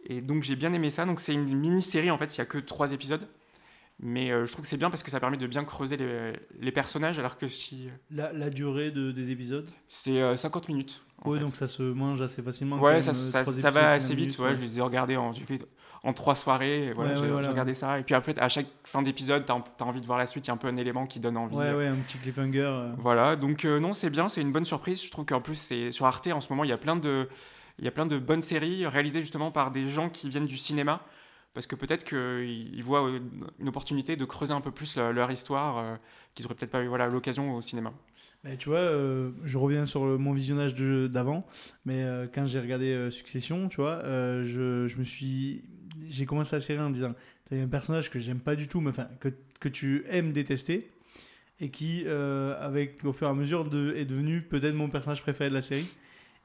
[0.06, 1.04] Et donc j'ai bien aimé ça.
[1.04, 3.26] Donc c'est une mini-série en fait, il n'y a que trois épisodes.
[4.00, 6.32] Mais euh, je trouve que c'est bien parce que ça permet de bien creuser les,
[6.58, 7.88] les personnages alors que si...
[8.10, 9.68] La, la durée de, des épisodes?
[9.88, 12.80] C'est 50 euh, minutes Oui, donc ça se mange assez facilement.
[12.80, 14.36] Ouais, ça, ça, ça va assez vite.
[14.38, 15.32] Ouais, Je les ai regardés en,
[16.04, 16.92] en trois soirées.
[16.94, 17.98] Voilà, j'ai regardé ça.
[17.98, 20.46] Et puis après, à chaque fin d'épisode, tu as, envie de voir la suite.
[20.46, 21.56] Il y a un peu un élément qui donne envie.
[21.56, 22.92] Ouais, ouais, un petit cliffhanger.
[22.98, 25.04] Voilà, donc non, c'est bien, c'est une bonne surprise.
[25.04, 27.28] Je trouve qu'en plus, c'est sur Arte en ce moment, il y a plein de
[27.78, 30.56] il y a plein de bonnes séries réalisées justement par des gens qui viennent du
[30.56, 31.02] cinéma,
[31.54, 33.20] parce que peut-être qu'ils voient euh,
[33.58, 35.96] une opportunité de creuser un peu plus leur, histoire, euh,
[36.34, 37.92] qu'ils n'auraient peut-être pas eu voilà, l'occasion au cinéma.
[38.44, 41.46] Mais tu vois, euh, je reviens sur mon visionnage d'avant,
[41.84, 45.64] mais quand j'ai regardé Succession, tu vois, je, je, me suis,
[46.08, 47.14] j'ai commencé la série en disant,
[47.48, 49.28] t'as un personnage que j'aime pas du tout, mais enfin que,
[49.60, 50.90] que tu aimes détester,
[51.60, 55.54] et qui, avec au fur et à mesure, est devenu peut-être mon personnage préféré de
[55.54, 55.88] la série.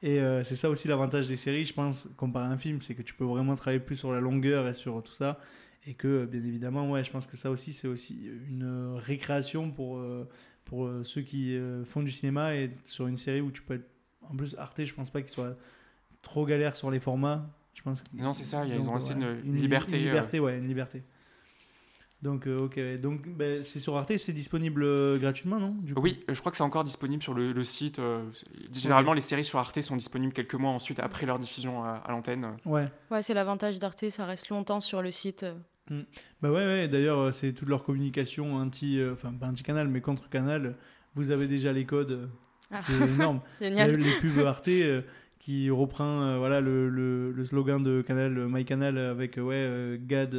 [0.02, 2.94] Et euh, c'est ça aussi l'avantage des séries, je pense, comparé à un film, c'est
[2.94, 5.38] que tu peux vraiment travailler plus sur la longueur et sur tout ça.
[5.86, 9.98] Et que, bien évidemment, ouais, je pense que ça aussi, c'est aussi une récréation pour,
[9.98, 10.28] euh,
[10.64, 13.88] pour euh, ceux qui font du cinéma et sur une série où tu peux être.
[14.22, 15.56] En plus, Arte, je pense pas qu'il soit
[16.22, 17.50] trop galère sur les formats.
[17.74, 19.96] Je pense non, c'est ça, ils ont assez une, liberté.
[19.96, 21.02] Une liberté, ouais, une liberté.
[22.22, 22.78] Donc, euh, ok.
[23.00, 26.64] Donc, ben, c'est sur Arte, c'est disponible euh, gratuitement, non Oui, je crois que c'est
[26.64, 27.98] encore disponible sur le, site.
[27.98, 28.22] Euh,
[28.72, 32.56] généralement, les séries sur Arte sont disponibles quelques mois ensuite, après leur diffusion à, l'antenne.
[32.66, 32.84] Ouais.
[33.10, 35.46] Ouais, c'est l'avantage d'Arte, ça reste longtemps sur le site.
[35.88, 36.00] Mm.
[36.42, 36.88] Bah ouais, ouais.
[36.88, 39.00] d'ailleurs, c'est toute leur communication anti.
[39.10, 40.76] Enfin, pas anti-canal, mais contre-canal.
[41.14, 42.28] Vous avez déjà les codes.
[42.70, 42.82] Ah.
[42.86, 43.40] C'est énorme.
[43.60, 43.96] Génial.
[43.96, 44.68] Les, pubs Arte
[45.40, 47.09] qui reprend euh, voilà le, le,
[47.44, 50.34] slogan de Canal euh, MyCanal avec euh, ouais Gad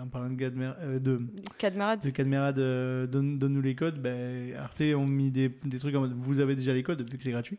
[0.00, 1.20] en parlant de Gad de
[1.58, 2.02] Cadmerad.
[2.02, 4.00] de Cadmerad donne, donne, nous les codes.
[4.00, 7.16] Ben Arte ont mis des, des, trucs en mode vous avez déjà les codes vu
[7.16, 7.58] que c'est gratuit.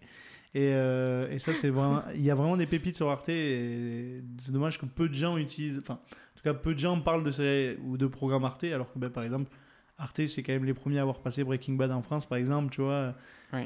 [0.56, 4.52] Et, et ça c'est vraiment il y a vraiment des pépites sur Arte et c'est
[4.52, 7.32] dommage que peu de gens utilisent enfin en tout cas peu de gens parlent de
[7.32, 9.50] ces ou de programmes Arte alors que ben, par exemple
[10.04, 12.74] Arte, c'est quand même les premiers à avoir passé Breaking Bad en France, par exemple,
[12.74, 13.14] tu vois.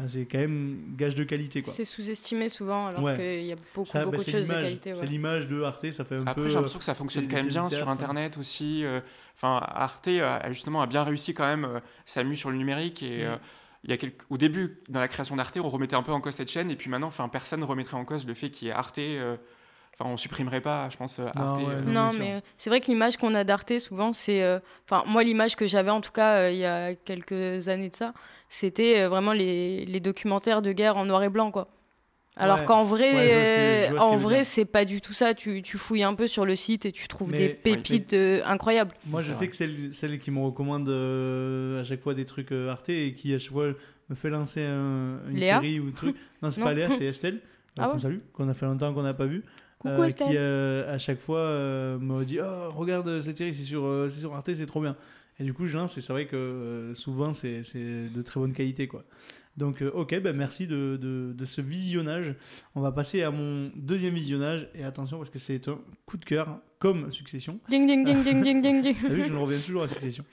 [0.05, 1.71] C'est quand même gage de qualité, quoi.
[1.71, 4.95] C'est sous-estimé souvent, alors qu'il y a beaucoup, beaucoup bah, de choses de qualité.
[4.95, 6.41] C'est l'image de Arte, ça fait un Après, peu...
[6.41, 8.83] Après, j'ai l'impression que ça fonctionne quand même bien sur Internet aussi.
[8.83, 8.99] Euh,
[9.35, 13.03] enfin, Arte, a, justement, a bien réussi quand même euh, sa mue sur le numérique
[13.03, 13.19] et...
[13.19, 13.27] Mm.
[13.27, 13.37] Euh,
[13.83, 14.23] il y a quelques...
[14.29, 16.75] Au début, dans la création d'Arte, on remettait un peu en cause cette chaîne, et
[16.75, 18.99] puis maintenant, enfin, personne ne remettrait en cause le fait qu'il y ait Arte
[19.99, 21.35] Enfin, on supprimerait pas, je pense, Arte.
[21.35, 24.43] Non, non mais c'est vrai que l'image qu'on a d'Arte, souvent, c'est.
[24.85, 28.13] Enfin, moi, l'image que j'avais, en tout cas, il y a quelques années de ça,
[28.49, 31.67] c'était euh, vraiment les, les, documentaires de guerre en noir et blanc, quoi.
[32.39, 35.33] Alors qu'en vrai, en vrai, c'est pas du tout ça.
[35.33, 38.93] Tu, tu, fouilles un peu sur le site et tu trouves des pépites euh, incroyables.
[39.07, 42.51] Moi, je sais que celle, celle qui me recommande euh, à chaque fois des trucs
[42.51, 43.73] Arte et qui à chaque fois
[44.09, 46.15] me fait lancer une série ou un truc.
[46.43, 47.41] Non, c'est pas Léa, c'est Estelle.
[47.79, 49.43] Ah Salut, qu'on a fait longtemps qu'on n'a pas vu.
[49.79, 54.65] Qui à chaque fois me dit oh, regarde cette série c'est sur, sur Arte c'est
[54.65, 54.95] trop bien
[55.39, 58.53] et du coup, je lance et c'est vrai que euh, souvent, c'est de très bonne
[58.53, 58.87] qualité.
[58.87, 59.03] quoi.
[59.55, 62.35] Donc, euh, ok, ben merci de, de, ce visionnage.
[62.75, 64.67] On va passer à mon deuxième visionnage.
[64.73, 67.59] Et attention, parce que c'est un coup de cœur, comme Succession.
[67.69, 68.95] Ding, ding, ding, ding, ding, ding, ding.
[69.09, 70.25] vu, je me reviens toujours à Succession.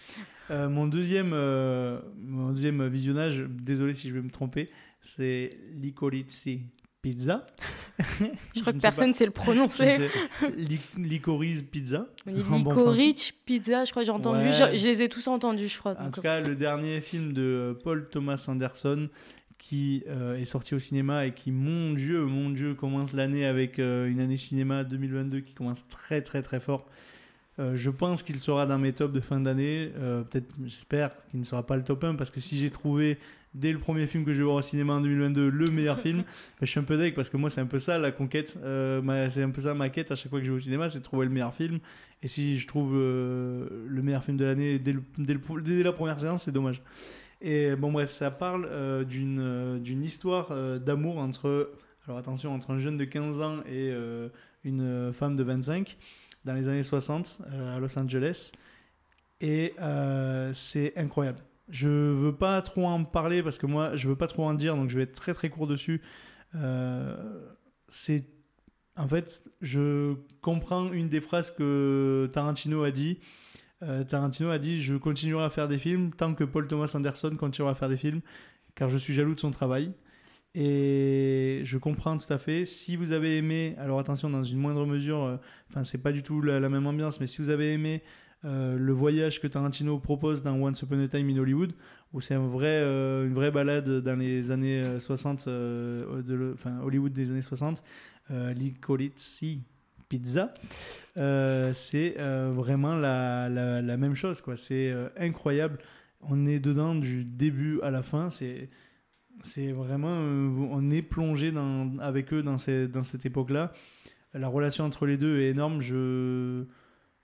[0.51, 6.49] Euh, mon, deuxième, mon deuxième visionnage, désolé si je vais me tromper, c'est Licorice
[7.05, 7.45] pizza.
[8.55, 10.09] Je crois que personne ne sait le prononcer.
[10.97, 12.07] Licorice pizza.
[12.27, 14.47] Licorice pizza, je crois que j'ai entendu.
[14.51, 15.95] Je, les ai tous entendus, je crois.
[16.01, 19.11] En tout cas, le dernier film de Paul Thomas Anderson
[19.59, 23.79] qui euh, est sorti au cinéma et qui, mon Dieu, mon Dieu, commence l'année avec
[23.79, 26.87] euh, une année cinéma 2022 qui commence très très très fort.
[27.59, 29.91] Euh, je pense qu'il sera dans mes tops de fin d'année.
[29.95, 33.19] Peut-être, j'espère qu'il ne sera pas le top 1 parce que si j'ai trouvé
[33.55, 36.25] dès le premier film que je vais voir au cinéma en 2022 le meilleur film,
[36.61, 39.31] je suis un peu deg parce que moi c'est un peu ça la conquête, euh,
[39.31, 40.99] c'est un peu ça ma quête à chaque fois que je vais au cinéma, c'est
[40.99, 41.79] de trouver le meilleur film.
[42.23, 46.45] Et si je trouve euh, le meilleur film de l'année dès, dès, la première séance,
[46.45, 46.83] c'est dommage.
[47.41, 51.73] Et bon bref, ça parle euh, d'une d'une histoire d'amour entre,
[52.07, 53.93] alors attention, entre un jeune de 15 ans et
[54.65, 55.97] une femme de 25
[56.45, 57.43] dans les années 60
[57.75, 58.53] à Los Angeles.
[59.41, 59.75] Et
[60.55, 61.41] c'est incroyable.
[61.69, 64.77] Je veux pas trop en parler parce que moi, je veux pas trop en dire,
[64.77, 66.03] donc je vais être très très court dessus.
[66.55, 67.17] Euh,
[67.89, 68.27] c'est
[68.97, 73.19] en fait, je comprends une des phrases que Tarantino a dit.
[73.83, 77.35] Euh, Tarantino a dit Je continuerai à faire des films tant que Paul Thomas Anderson
[77.37, 78.21] continuera à faire des films,
[78.75, 79.93] car je suis jaloux de son travail.
[80.55, 82.65] Et je comprends tout à fait.
[82.65, 85.37] Si vous avez aimé, alors attention, dans une moindre mesure, euh,
[85.69, 88.03] enfin, c'est pas du tout la, même ambiance, mais si vous avez aimé
[88.45, 91.73] euh, le voyage que Tarantino propose dans Once Upon a Time in Hollywood,
[92.13, 97.13] où c'est un vrai, euh, une vraie balade dans les années 60, euh, de, Hollywood
[97.13, 97.83] des années 60,
[98.55, 99.45] Licorice
[100.09, 100.53] Pizza,
[101.75, 104.41] c'est vraiment la, la, même chose.
[104.41, 104.57] quoi.
[104.57, 105.79] C'est incroyable.
[106.21, 108.31] On est dedans du début à la fin.
[108.31, 108.69] C'est
[109.43, 110.17] c'est vraiment,
[110.71, 113.73] on est plongé dans, avec eux dans, ces, dans cette époque-là.
[114.33, 115.81] La relation entre les deux est énorme.
[115.81, 116.65] Je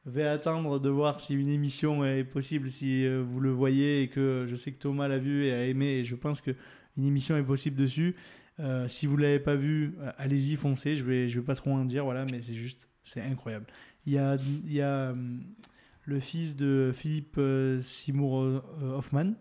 [0.06, 4.46] vais attendre de voir si une émission est possible, si vous le voyez et que
[4.48, 5.98] je sais que Thomas l'a vu et a aimé.
[5.98, 6.52] Et je pense que
[6.96, 8.16] une émission est possible dessus.
[8.88, 10.96] si vous l'avez pas vu, allez-y, foncez.
[10.96, 13.66] Je vais, je vais pas trop en dire, voilà, mais c'est juste, c'est incroyable.
[14.06, 15.14] Il y a, il y a
[16.10, 18.62] le fils de Philippe euh, Seymour euh,
[18.96, 19.34] Hoffman,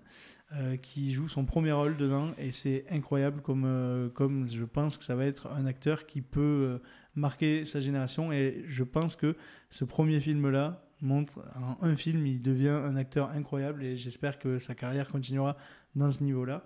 [0.54, 5.04] euh, qui joue son premier rôle dedans et c'est incroyable comme, comme je pense que
[5.04, 6.80] ça va être un acteur qui peut
[7.20, 9.36] marquer sa génération et je pense que
[9.70, 14.40] ce premier film là montre en un film il devient un acteur incroyable et j'espère
[14.40, 15.56] que sa carrière continuera
[15.96, 16.64] dans ce niveau là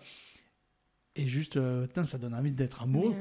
[1.15, 3.15] et juste, euh, ça donne envie d'être amoureux.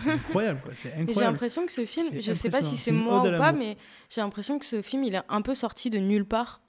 [0.00, 0.60] C'est incroyable.
[0.74, 3.76] J'ai l'impression que ce film, je sais pas si c'est moi ou pas, mais
[4.10, 6.60] j'ai l'impression que ce film, il est un peu sorti de nulle part.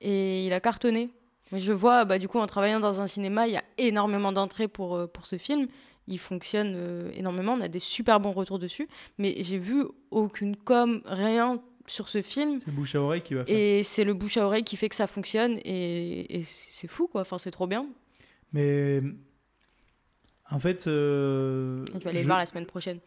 [0.00, 1.10] Et il a cartonné.
[1.52, 4.68] Je vois, bah, du coup, en travaillant dans un cinéma, il y a énormément d'entrées
[4.68, 5.68] pour, euh, pour ce film.
[6.08, 7.54] Il fonctionne euh, énormément.
[7.54, 8.88] On a des super bons retours dessus.
[9.18, 12.60] Mais j'ai vu aucune com, rien sur ce film.
[12.60, 13.56] C'est le bouche à oreille qui va faire.
[13.56, 15.58] Et c'est le bouche à oreille qui fait que ça fonctionne.
[15.64, 17.22] Et, et c'est fou, quoi.
[17.22, 17.86] Enfin, c'est trop bien.
[18.52, 19.02] Mais
[20.50, 20.86] en fait.
[20.86, 23.00] Euh, tu vas aller le voir la semaine prochaine.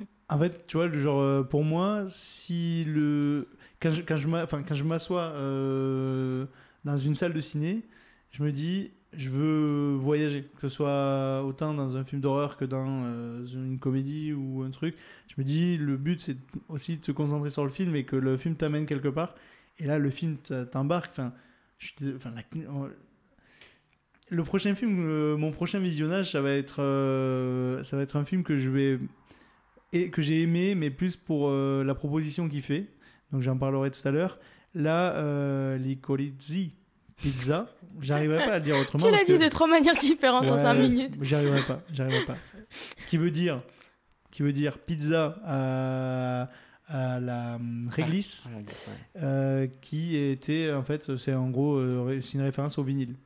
[0.30, 3.46] En fait, tu vois, genre, euh, pour moi, si le.
[3.78, 6.46] Quand je, quand je m'assois euh,
[6.82, 7.82] dans une salle de ciné,
[8.30, 10.42] je me dis, je veux voyager.
[10.42, 14.96] Que ce soit autant dans un film d'horreur que dans une comédie ou un truc.
[15.28, 16.36] Je me dis, le but, c'est
[16.68, 19.34] aussi de te concentrer sur le film et que le film t'amène quelque part.
[19.78, 20.36] Et là, le film
[20.70, 21.18] t'embarque.
[21.18, 22.32] Enfin,
[24.30, 28.24] le prochain film, euh, mon prochain visionnage, ça va être, euh, ça va être un
[28.24, 28.98] film que je vais
[29.92, 32.88] et que j'ai aimé, mais plus pour euh, la proposition qu'il fait.
[33.32, 34.38] Donc j'en parlerai tout à l'heure.
[34.74, 36.74] Là, euh, l'Icorizzi
[37.16, 37.68] Pizza,
[38.00, 39.04] j'arriverai pas à le dire autrement.
[39.04, 41.14] Tu l'as dit de trois manières différentes en cinq minutes.
[41.22, 42.36] J'arriverai pas, j'arriverai pas.
[43.08, 43.62] qui veut dire,
[44.30, 46.50] qui veut dire pizza à,
[46.88, 47.58] à la
[47.90, 48.50] réglisse,
[49.80, 51.80] qui était en fait, c'est en gros,
[52.20, 53.16] c'est une référence au vinyle.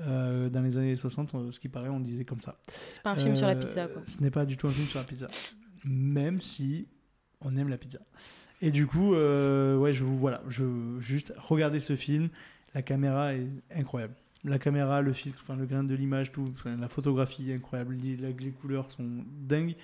[0.00, 2.56] Euh, dans les années 60, euh, ce qui paraît, on disait comme ça.
[2.90, 4.86] C'est pas un film sur la pizza, euh, Ce n'est pas du tout un film
[4.86, 5.26] sur la pizza.
[5.84, 6.86] Même si
[7.40, 7.98] on aime la pizza.
[8.60, 10.64] Et du coup, ouais, je vous voilà, je
[11.00, 12.28] juste regardez ce film.
[12.74, 14.14] La caméra est incroyable.
[14.44, 17.96] La caméra, le filtre, enfin, le grain de l'image, tout, la photographie est incroyable.
[18.00, 19.74] Les, les couleurs sont dingues.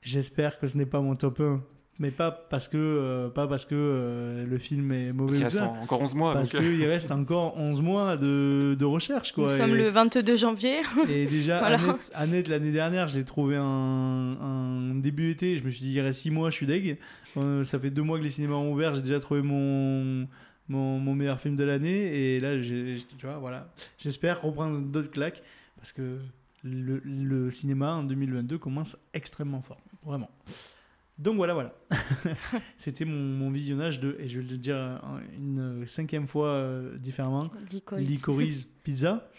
[0.00, 1.62] J'espère que ce n'est pas mon top 1
[1.98, 5.38] mais pas parce que, euh, pas parce que euh, le film est mauvais.
[5.38, 6.32] Parce qu'il reste encore 11 mois.
[6.32, 9.32] Parce qu'il reste encore 11 mois de, de recherche.
[9.32, 9.50] Quoi.
[9.50, 10.80] Nous sommes le 22 janvier.
[11.08, 11.64] Et déjà,
[12.14, 15.58] Annette, l'année dernière, je l'ai trouvé un, début été.
[15.58, 16.98] Je me suis dit, il reste 6 mois, je suis deg.
[17.36, 20.26] Euh, ça fait 2 mois que les cinémas ont ouvert, j'ai déjà trouvé mon,
[20.68, 22.34] mon, mon, meilleur film de l'année.
[22.34, 23.72] Et là, tu vois, voilà.
[23.98, 25.42] J'espère reprendre d'autres claques
[25.76, 26.18] parce que
[26.62, 29.80] le, le cinéma en 2022 commence extrêmement fort.
[30.04, 30.30] Vraiment.
[31.18, 31.74] Donc voilà, voilà.
[32.78, 35.00] C'était mon, visionnage de, et je vais le dire
[35.36, 37.50] une cinquième fois euh, différemment,
[37.96, 39.30] Licorice Pizza.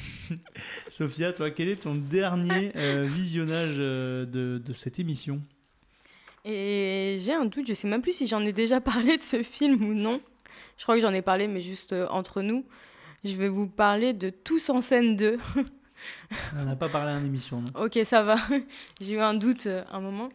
[0.88, 5.42] Sophia, toi, quel est ton dernier euh, visionnage euh, de, cette émission?
[6.44, 9.42] Et j'ai un doute, je sais même plus si j'en ai déjà parlé de ce
[9.42, 10.20] film ou non.
[10.76, 12.64] Je crois que j'en ai parlé, mais juste entre nous.
[13.24, 15.38] Je vais vous parler de Tous en scène 2.
[16.56, 17.60] On n'a pas parlé en émission.
[17.60, 17.84] Non?
[17.84, 18.36] Ok, ça va.
[19.00, 20.30] j'ai eu un doute un moment.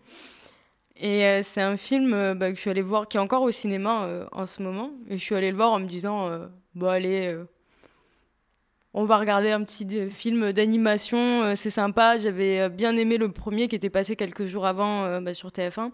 [1.00, 3.44] Et euh, c'est un film euh, bah, que je suis allée voir, qui est encore
[3.44, 4.92] au cinéma euh, en ce moment.
[5.10, 6.30] Et je suis allée le voir en me disant,
[6.76, 7.38] bon allez,
[8.94, 12.18] on va regarder un petit film d'animation, c'est sympa.
[12.18, 15.92] J'avais bien aimé le premier qui était passé quelques jours avant bah, sur TF1.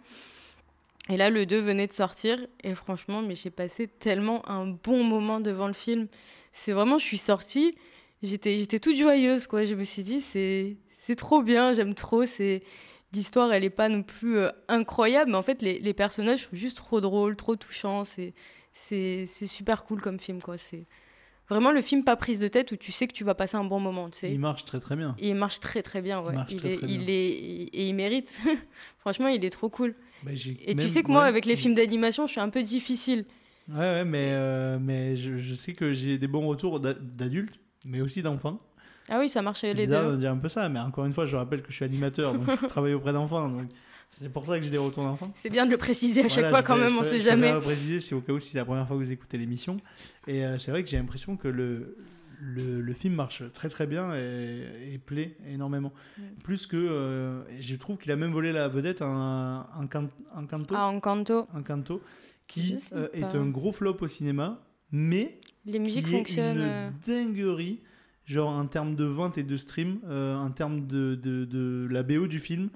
[1.09, 2.39] Et là, le 2 venait de sortir.
[2.63, 6.07] Et franchement, mais j'ai passé tellement un bon moment devant le film.
[6.51, 7.75] C'est vraiment, je suis sortie,
[8.21, 9.65] j'étais, j'étais toute joyeuse, quoi.
[9.65, 12.25] Je me suis dit, c'est, c'est trop bien, j'aime trop.
[12.25, 12.63] C'est
[13.11, 16.55] l'histoire, elle n'est pas non plus euh, incroyable, mais en fait, les, les, personnages sont
[16.55, 18.03] juste trop drôles, trop touchants.
[18.03, 18.33] C'est,
[18.71, 20.57] c'est, super cool comme film, quoi.
[20.57, 20.85] C'est
[21.49, 23.65] vraiment le film pas prise de tête où tu sais que tu vas passer un
[23.65, 24.09] bon moment.
[24.09, 24.31] Tu sais.
[24.31, 25.15] Il marche très très bien.
[25.19, 26.35] il marche très très bien, ouais.
[26.49, 27.29] Il, est, il est,
[27.73, 28.41] et il mérite.
[28.99, 29.95] Franchement, il est trop cool.
[30.23, 30.31] Bah,
[30.65, 33.25] et tu sais que moi, avec les films d'animation, je suis un peu difficile.
[33.69, 38.01] Ouais, ouais mais, euh, mais je, je sais que j'ai des bons retours d'adultes, mais
[38.01, 38.57] aussi d'enfants.
[39.09, 40.11] Ah oui, ça marchait les deux.
[40.11, 42.33] de dire un peu ça, mais encore une fois, je rappelle que je suis animateur,
[42.33, 43.49] donc je travaille auprès d'enfants.
[43.49, 43.67] Donc
[44.09, 45.31] c'est pour ça que j'ai des retours d'enfants.
[45.33, 47.49] C'est bien de le préciser à chaque fois quand même, on sait jamais.
[47.49, 49.77] Je le préciser, c'est au cas où c'est la première fois que vous écoutez l'émission.
[50.27, 51.97] Et euh, c'est vrai que j'ai l'impression que le,
[52.43, 55.93] le, le, film marche très très bien et, et plaît énormément.
[56.43, 60.75] Plus que euh, je trouve qu'il a même volé la vedette en, en, en canto.
[60.75, 61.47] Ah, en canto.
[61.53, 62.01] En canto,
[62.47, 66.61] qui euh, est un gros flop au cinéma, mais les musiques fonctionnent.
[66.61, 67.81] Une dinguerie
[68.25, 72.27] genre en termes de vente et de stream, en termes de, de, de, la BO
[72.27, 72.69] du film,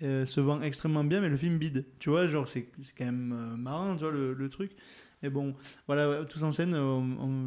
[0.00, 1.84] se vend extrêmement bien, mais le film bide.
[1.98, 4.72] Tu vois, genre, c'est quand même marrant, tu vois, le, le truc.
[5.24, 5.54] Mais bon,
[5.86, 6.74] voilà, tous en scène,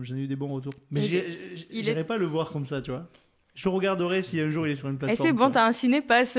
[0.01, 0.73] j'en ai eu des bons retours.
[0.89, 3.07] Mais j'irai pas le voir comme ça, tu vois.
[3.57, 5.27] Je regarderai si un jour il est sur une plateforme.
[5.27, 6.37] Et c'est bon, t'as un ciné-pass.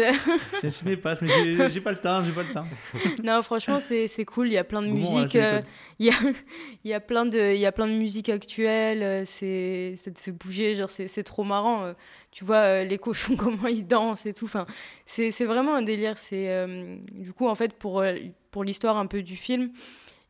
[0.60, 2.64] j'ai un ciné-pass, mais j'ai pas le temps, j'ai pas le temps.
[3.24, 4.46] non, franchement, c'est cool.
[4.46, 5.34] Il y a plein de musique.
[5.34, 5.60] Euh,
[5.98, 6.14] il, y a,
[6.84, 9.02] y a plein de, il y a plein de musique actuelle.
[9.02, 10.76] Euh, c'est, ça te fait bouger.
[10.76, 11.86] Genre, c'est trop marrant.
[11.86, 11.92] Euh.
[12.30, 14.44] Tu vois les cochons, comment ils dansent et tout.
[14.44, 14.66] Enfin,
[15.04, 16.18] c'est vraiment un délire.
[16.18, 16.68] C'est
[17.12, 18.04] du coup, en fait, pour,
[18.52, 19.72] pour l'histoire un peu du film,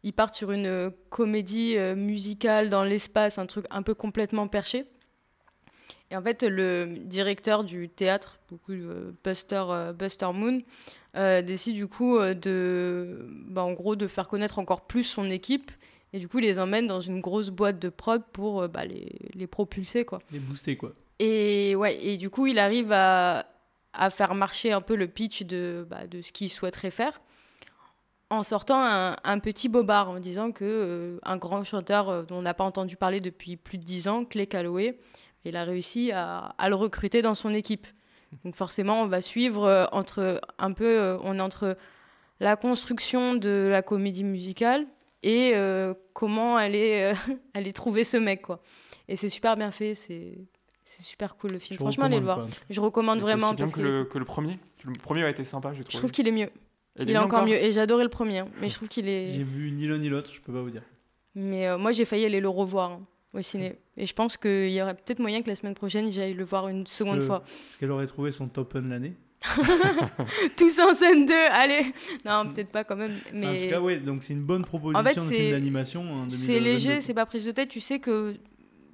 [0.03, 4.87] ils partent sur une comédie musicale dans l'espace, un truc un peu complètement perché.
[6.11, 10.63] Et en fait, le directeur du théâtre, beaucoup, euh, Buster, euh, Buster Moon,
[11.17, 15.71] euh, décide du coup de, bah, en gros, de faire connaître encore plus son équipe.
[16.15, 19.19] Et du coup, il les emmène dans une grosse boîte de prod pour bah, les,
[19.35, 20.21] les, propulser, quoi.
[20.33, 20.95] Les booster, quoi.
[21.19, 23.45] Et, ouais, et du coup, il arrive à,
[23.93, 27.21] à faire marcher un peu le pitch de, bah, de ce qu'il souhaiterait faire
[28.31, 32.55] en sortant un, un, petit bobard, en disant que un grand chanteur dont on n'a
[32.55, 34.99] pas entendu parler depuis plus de dix ans, Clay Calloway,
[35.45, 37.87] il a réussi à, le recruter dans son équipe.
[38.45, 41.79] Donc forcément, on va suivre euh, entre un peu, euh, on est entre
[42.41, 44.87] la construction de la comédie musicale
[45.23, 47.15] et euh, comment aller,
[47.55, 48.61] aller trouver ce mec quoi.
[49.09, 50.37] Et c'est super bien fait, c'est
[50.85, 51.79] c'est super cool le film.
[51.79, 52.47] Franchement, allez le voir.
[52.71, 53.51] Je recommande vraiment.
[53.51, 54.59] C'est bien que, le, que le premier.
[54.85, 55.93] Le premier a été sympa, je trouve.
[55.93, 56.51] Je trouve qu'il est mieux.
[56.99, 57.57] Il, est, encore mieux.
[57.57, 58.49] Et j'adorais le premier, hein.
[58.61, 59.31] mais je trouve qu'il est.
[59.31, 60.83] J'ai vu ni l'un ni l'autre, je peux pas vous dire.
[61.35, 62.93] Mais moi, j'ai failli aller le revoir.
[62.93, 63.01] Hein
[63.35, 63.79] au ciné.
[63.97, 66.69] Et je pense qu'il y aurait peut-être moyen que la semaine prochaine, j'aille le voir
[66.69, 67.43] une seconde fois.
[67.47, 69.15] Est-ce qu'elle aurait trouvé son top 1 de l'année
[70.57, 71.93] Tous en scène 2, allez
[72.25, 73.19] Non, peut-être pas quand même.
[73.33, 73.47] Mais...
[73.47, 76.29] en tout cas, oui, donc c'est une bonne proposition en fait, de film d'animation.
[76.29, 78.35] C'est léger, c'est pas prise de tête, tu sais que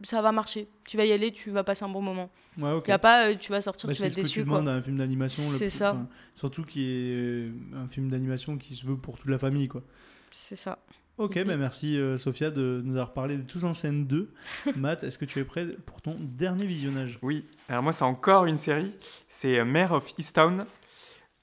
[0.04, 0.68] ça va marcher.
[0.86, 2.30] Tu vas y aller, tu vas passer un bon moment.
[2.58, 2.88] Ouais, ok.
[2.88, 4.26] Y a pas, euh, tu vas sortir, bah, tu vas être déçu.
[4.26, 5.42] C'est ce que tu demandes à un film d'animation.
[5.42, 5.96] C'est ça.
[6.34, 9.82] surtout qui est un film d'animation qui se veut pour toute la famille, quoi.
[10.30, 10.78] C'est ça.
[11.16, 14.32] Ok, ben merci euh, Sophia de nous avoir parlé de Tous en scène 2.
[14.76, 17.20] Matt, est-ce que tu es prêt pour ton dernier visionnage?
[17.22, 18.92] Oui, alors moi c'est encore une série,
[19.28, 20.66] c'est euh, Mare of Easttown,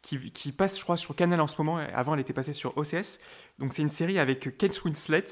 [0.02, 2.78] qui, qui, passe je crois sur Canal en ce moment, avant elle était passée sur
[2.78, 3.19] OCS.
[3.60, 5.24] Donc c'est une série avec Kate Winslet,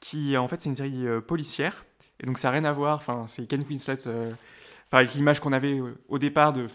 [0.00, 1.84] qui en fait c'est une série euh, policière,
[2.20, 4.36] et donc ça n'a rien à voir, enfin c'est Kate Winslet, enfin
[4.92, 6.66] avec l'image qu'on avait au départ de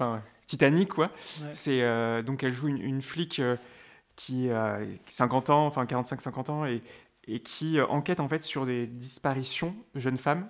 [0.47, 1.11] Titanic quoi.
[1.53, 1.81] C'est
[2.23, 3.41] donc elle joue une, une flic
[4.15, 6.81] qui a 50 ans, enfin 45-50 ans, et,
[7.27, 10.47] et qui euh, enquête en fait sur des disparitions de jeunes femmes.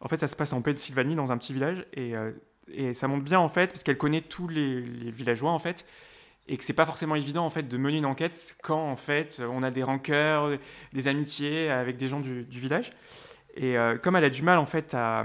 [0.00, 2.32] En fait, ça se passe en Pennsylvanie, dans un petit village, et, euh,
[2.72, 5.86] et ça montre bien en fait, parce qu'elle connaît tous les, villageois en fait,
[6.46, 9.42] et que c'est pas forcément évident en fait de mener une enquête quand en fait
[9.50, 10.58] on a des rancœurs,
[10.92, 12.90] des amitiés avec des gens du, village.
[13.54, 15.24] Et euh, comme elle a du mal en fait à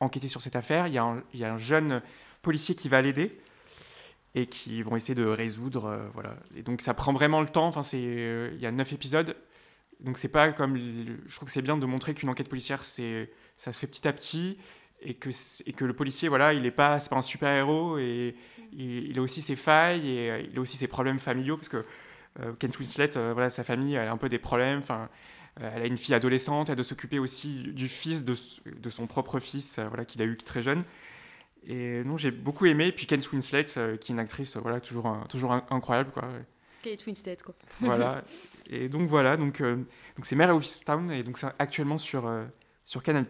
[0.00, 1.00] enquêter sur cette affaire, il y,
[1.34, 2.02] il y a un jeune
[2.42, 3.38] policier qui va l'aider
[4.36, 5.86] et qui vont essayer de résoudre.
[5.86, 6.36] Euh, voilà.
[6.54, 7.66] Et donc ça prend vraiment le temps.
[7.66, 9.34] Enfin, c'est, euh, il y a neuf épisodes,
[10.00, 10.76] donc c'est pas comme.
[10.76, 14.06] Je trouve que c'est bien de montrer qu'une enquête policière, c'est, ça se fait petit
[14.06, 14.58] à petit
[15.00, 15.30] et que,
[15.66, 18.36] et que le policier, voilà, il est pas, c'est pas un super héros et
[18.72, 21.84] il, a aussi ses failles et euh, il a aussi ses problèmes familiaux parce que
[22.58, 24.80] Ken Winslet, voilà, sa famille, elle a un peu des problèmes.
[24.80, 25.08] Enfin.
[25.60, 28.34] Elle a une fille adolescente, elle doit s'occuper aussi du fils de,
[28.66, 30.84] de son propre fils, voilà, qu'il a eu très jeune.
[31.66, 32.92] Et non, j'ai beaucoup aimé.
[32.92, 36.10] puis Kate Winslet, euh, qui est une actrice voilà, toujours, toujours incroyable.
[36.12, 36.28] Quoi.
[36.82, 37.54] Kate Winslet, quoi.
[37.80, 38.22] voilà.
[38.70, 42.26] Et donc voilà, donc euh, donc c'est Mare of Town et donc c'est actuellement sur,
[42.26, 42.44] euh,
[42.84, 43.24] sur Canal+.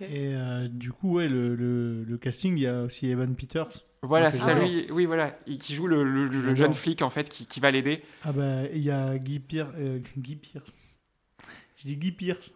[0.00, 0.32] Et
[0.70, 3.68] du coup, ouais, le, le, casting, il y a aussi Evan Peters.
[4.02, 7.46] Voilà, c'est ça, lui, oui, voilà, qui joue le, le jeune flic, en fait, qui,
[7.46, 8.02] qui va l'aider.
[8.24, 9.70] Ah bah, il y a Guy, Pierce,
[10.16, 10.74] Guy Pierce.
[11.76, 12.52] Je dis Guy Pierce.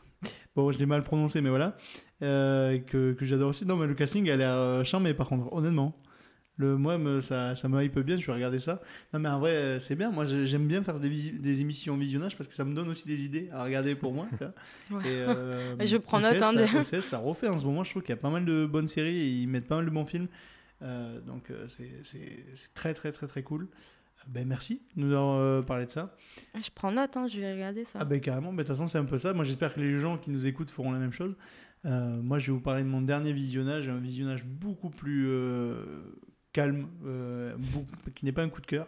[0.55, 1.77] Bon, je l'ai mal prononcé, mais voilà.
[2.23, 3.65] Euh, que, que j'adore aussi.
[3.65, 5.97] Non, mais le casting a l'air euh, charmé par contre, honnêtement.
[6.57, 8.83] Le, moi, me, ça, ça me hype bien, je vais regarder ça.
[9.15, 10.11] Non, mais en vrai, euh, c'est bien.
[10.11, 13.09] Moi, j'aime bien faire des, des, émissions en visionnage parce que ça me donne aussi
[13.09, 14.29] des idées à regarder pour moi.
[15.07, 15.25] Et,
[15.87, 16.43] je prends note.
[16.43, 17.83] Hein, ça, ça refait en ce moment.
[17.83, 19.87] Je trouve qu'il y a pas mal de bonnes séries et ils mettent pas mal
[19.87, 20.29] de bons films.
[21.27, 23.69] donc, c'est très, très, très, très cool.
[24.27, 26.15] Ben merci de nous avoir parlé de ça.
[26.55, 27.99] Je prends note, hein, je vais regarder ça.
[28.01, 29.33] Ah ben carrément, ben, de toute façon c'est un peu ça.
[29.33, 31.37] Moi j'espère que les gens qui nous écoutent feront la même chose.
[31.87, 35.83] Euh, moi, je vais vous parler de mon dernier visionnage, un visionnage beaucoup plus euh,
[36.53, 37.57] calme, euh,
[38.15, 38.87] qui n'est pas un coup de cœur,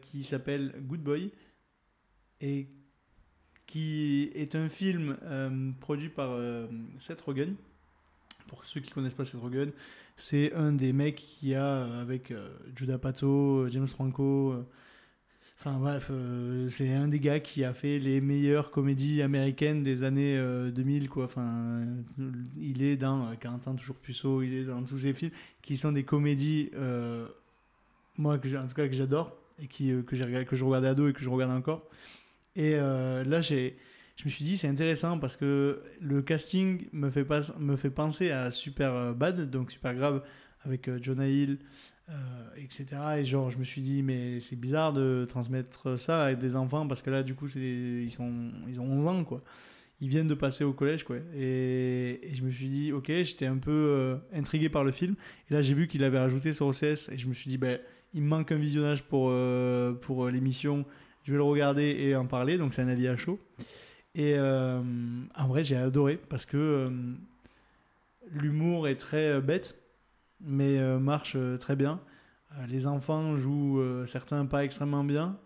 [0.00, 1.32] qui s'appelle Good Boy,
[2.40, 2.68] et
[3.66, 5.16] qui est un film
[5.80, 6.38] produit par
[6.98, 7.56] Seth Rogen.
[8.46, 9.72] Pour ceux qui connaissent pas Seth Rogen,
[10.16, 12.32] c'est un des mecs qui a avec
[12.74, 14.64] Judah Pato, James Franco
[15.64, 20.02] Enfin bref, euh, c'est un des gars qui a fait les meilleures comédies américaines des
[20.02, 20.36] années
[20.72, 21.26] 2000 quoi.
[21.26, 21.82] Enfin,
[22.60, 25.30] il est dans 40 ans toujours puceau, il est dans tous ces films
[25.62, 26.72] qui sont des comédies
[28.18, 31.20] moi en tout cas que j'adore et qui que que je regardais ado et que
[31.20, 31.86] je regarde encore.
[32.56, 33.76] Et là j'ai
[34.16, 37.90] je me suis dit c'est intéressant parce que le casting me fait pas me fait
[37.90, 40.22] penser à Super Bad donc Super Grave
[40.64, 41.58] avec Jonah Hill
[42.12, 42.14] euh,
[42.56, 42.86] etc.
[43.18, 46.86] Et genre, je me suis dit, mais c'est bizarre de transmettre ça à des enfants
[46.86, 49.42] parce que là, du coup, ils, sont, ils ont 11 ans, quoi.
[50.00, 51.16] Ils viennent de passer au collège, quoi.
[51.34, 55.14] Et, je me suis dit, ok, j'étais un peu euh, intrigué par le film.
[55.48, 57.78] Et là, j'ai vu qu'il avait rajouté sur OCS et je me suis dit, ben,
[58.12, 60.84] il me manque un visionnage pour, euh, pour l'émission.
[61.22, 62.58] Je vais le regarder et en parler.
[62.58, 63.38] Donc, c'est un avis à chaud.
[64.14, 66.90] Et en vrai, j'ai adoré parce que
[68.30, 69.82] l'humour est très bête
[70.42, 72.00] mais euh, marche euh, très bien.
[72.52, 75.38] Euh, les enfants jouent certains pas extrêmement bien,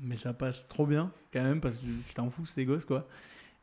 [0.00, 2.84] mais ça passe trop bien quand même parce que tu t'en fous, c'est des gosses
[2.84, 3.08] quoi.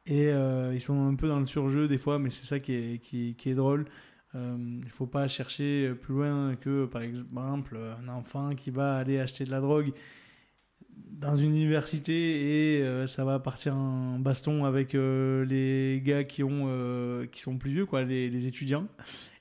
[0.05, 0.31] Et
[0.73, 3.85] ils sont un peu dans le surjeu des fois, mais c'est ça qui est drôle.
[4.33, 9.17] Il ne faut pas chercher plus loin que, par exemple, un enfant qui va aller
[9.17, 9.93] acheter de la drogue
[11.11, 17.39] dans une université et ça va partir en baston avec les gars qui, ont, qui
[17.39, 18.87] sont plus vieux, quoi, les, étudiants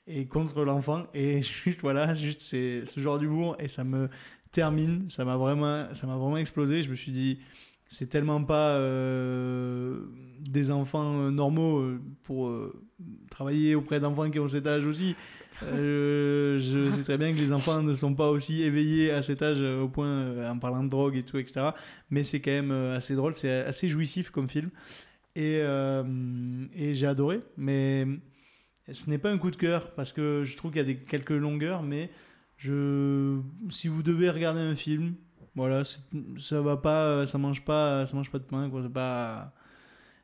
[0.07, 1.07] et contre l'enfant.
[1.13, 4.09] Et juste, voilà, juste c'est ce genre d'humour et ça me
[4.51, 5.09] termine.
[5.09, 6.83] Ça m'a vraiment, ça m'a vraiment explosé.
[6.83, 7.39] Je me suis dit,
[7.93, 9.99] c'est tellement pas euh,
[10.39, 12.73] des enfants normaux euh, pour euh,
[13.29, 15.15] travailler auprès d'enfants qui ont cet âge aussi.
[15.61, 19.61] Je sais très bien que les enfants ne sont pas aussi éveillés à cet âge
[19.61, 21.69] au point en parlant de drogue et tout, etc.
[22.09, 24.69] Mais c'est quand même assez drôle, c'est assez jouissif comme film.
[25.35, 25.61] Et,
[26.93, 27.41] j'ai adoré.
[27.57, 28.05] Mais
[28.91, 30.97] ce n'est pas un coup de cœur parce que je trouve qu'il y a des,
[30.97, 32.09] quelques longueurs, mais
[32.59, 35.15] si vous devez regarder un film,
[35.55, 35.83] voilà,
[36.37, 38.81] ça va pas, ça mange pas, ça mange pas de pain, quoi.
[38.89, 39.53] Pas,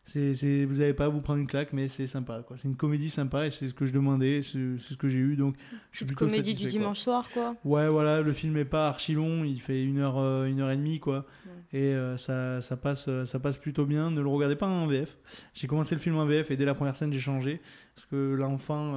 [0.10, 2.43] c'est, vous n'avez pas à vous prendre une claque, mais c'est sympa.
[2.47, 2.57] Quoi.
[2.57, 5.36] C'est une comédie sympa et c'est ce que je demandais, c'est, ce que j'ai eu.
[5.36, 5.55] Donc,
[5.91, 7.55] je suis plutôt comédie du dimanche soir, quoi.
[7.64, 10.72] Ouais, voilà, le film est pas archi long, il fait une heure, euh, une heure
[10.72, 11.26] et demie, quoi.
[11.72, 14.10] Et euh, ça, ça, passe, euh, ça passe plutôt bien.
[14.10, 15.16] Ne le regardez pas en VF.
[15.53, 17.62] J'ai commencé le film en VF et dès la première scène, j'ai changé.
[17.93, 18.95] Parce que l'enfant,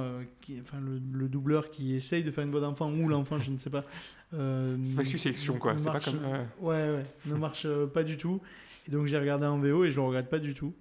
[0.61, 3.69] enfin, le, doubleur qui essaye de faire une voix d'enfant ou l'enfant, je ne sais
[3.69, 3.83] pas.
[4.31, 5.77] c'est pas sélection, quoi.
[5.77, 6.21] C'est pas comme.
[6.61, 8.41] Ouais, ouais, ne marche pas du tout.
[8.87, 10.73] Et donc, j'ai regardé en VO et je le regrette pas du tout.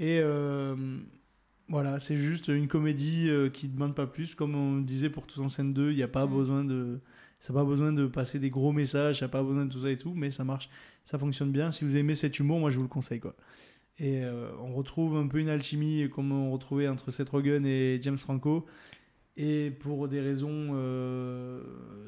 [0.00, 0.74] Et euh,
[1.68, 4.34] voilà, c'est juste une comédie euh, qui ne demande pas plus.
[4.34, 6.34] Comme on disait pour Tous en scène 2, il n'y a pas mm.
[6.34, 6.98] besoin de.
[7.38, 9.80] Ça pas besoin de passer des gros messages, il n'y a pas besoin de tout
[9.80, 10.68] ça et tout, mais ça marche,
[11.06, 11.72] ça fonctionne bien.
[11.72, 13.20] Si vous aimez cet humour, moi je vous le conseille.
[13.20, 13.34] Quoi.
[13.98, 17.98] Et euh, on retrouve un peu une alchimie comme on retrouvait entre Seth Rogen et
[18.02, 18.66] James Franco.
[19.38, 20.74] Et pour des raisons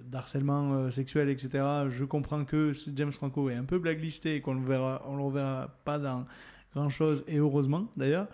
[0.04, 4.66] d'harcèlement sexuel, etc., je comprends que James Franco est un peu blacklisté et qu'on ne
[4.66, 6.26] verra, on le reverra pas dans
[6.74, 8.28] grand chose, et heureusement d'ailleurs.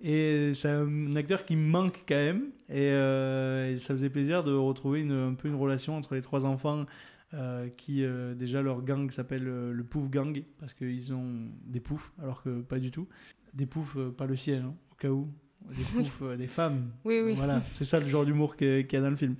[0.00, 2.50] Et c'est un acteur qui me manque quand même.
[2.70, 6.44] Euh, et, ça faisait plaisir de retrouver une, un peu une relation entre les trois
[6.44, 6.84] enfants
[7.32, 12.12] euh, qui, euh, déjà, leur gang s'appelle le Pouf Gang, parce qu'ils ont des poufs,
[12.22, 13.08] alors que pas du tout.
[13.54, 15.28] Des poufs, pas le ciel, hein, au cas où.
[15.70, 16.90] Des poufs, des femmes.
[17.04, 17.34] Oui, oui.
[17.34, 19.36] Voilà, c'est ça le genre d'humour qu'il y a dans le film.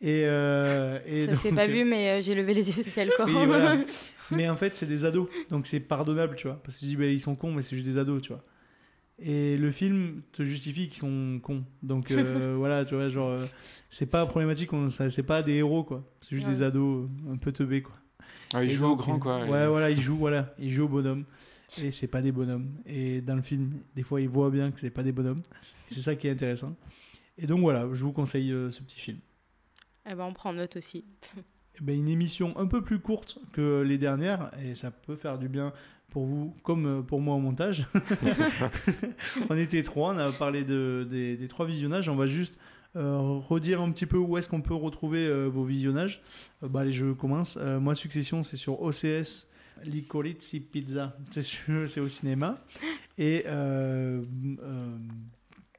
[0.00, 3.10] Et, et ça s'est pas vu, mais j'ai levé les yeux au ciel.
[3.16, 3.26] Quoi.
[4.30, 6.60] mais en fait, c'est des ados, donc c'est pardonnable, tu vois.
[6.62, 8.42] Parce que tu dis, bah, ils sont cons, mais c'est juste des ados, tu vois.
[9.22, 11.64] Et le film te justifie qu'ils sont cons.
[11.82, 13.44] Donc euh, voilà, tu vois, genre, euh,
[13.90, 16.02] c'est pas problématique, c'est pas des héros, quoi.
[16.22, 17.94] C'est juste des ados euh, un peu teubés, quoi.
[18.54, 19.44] Ah, ils jouent au grand, quoi.
[19.44, 21.24] Ouais, voilà, ils jouent, voilà, ils jouent au bonhomme.
[21.80, 22.68] Et c'est pas des bonhommes.
[22.86, 25.38] Et dans le film, des fois, ils voient bien que c'est pas des bonhommes.
[25.90, 26.74] c'est ça qui est intéressant.
[27.38, 29.18] Et donc voilà, je vous conseille ce petit film.
[30.06, 31.04] Eh ben, on prend note aussi.
[31.36, 35.38] Eh ben, une émission un peu plus courte que les dernières, et ça peut faire
[35.38, 35.72] du bien
[36.10, 37.86] pour vous comme euh, pour moi au montage.
[39.50, 42.58] on était trois, on a parlé de, des, trois visionnages, on va juste
[42.96, 46.22] euh, redire un petit peu où est-ce qu'on peut retrouver euh, vos visionnages.
[46.60, 47.56] bah, allez, je commence.
[47.56, 49.46] moi, Succession, c'est sur OCS.
[49.82, 52.62] Licorice Pizza, c'est au cinéma.
[53.16, 53.46] Et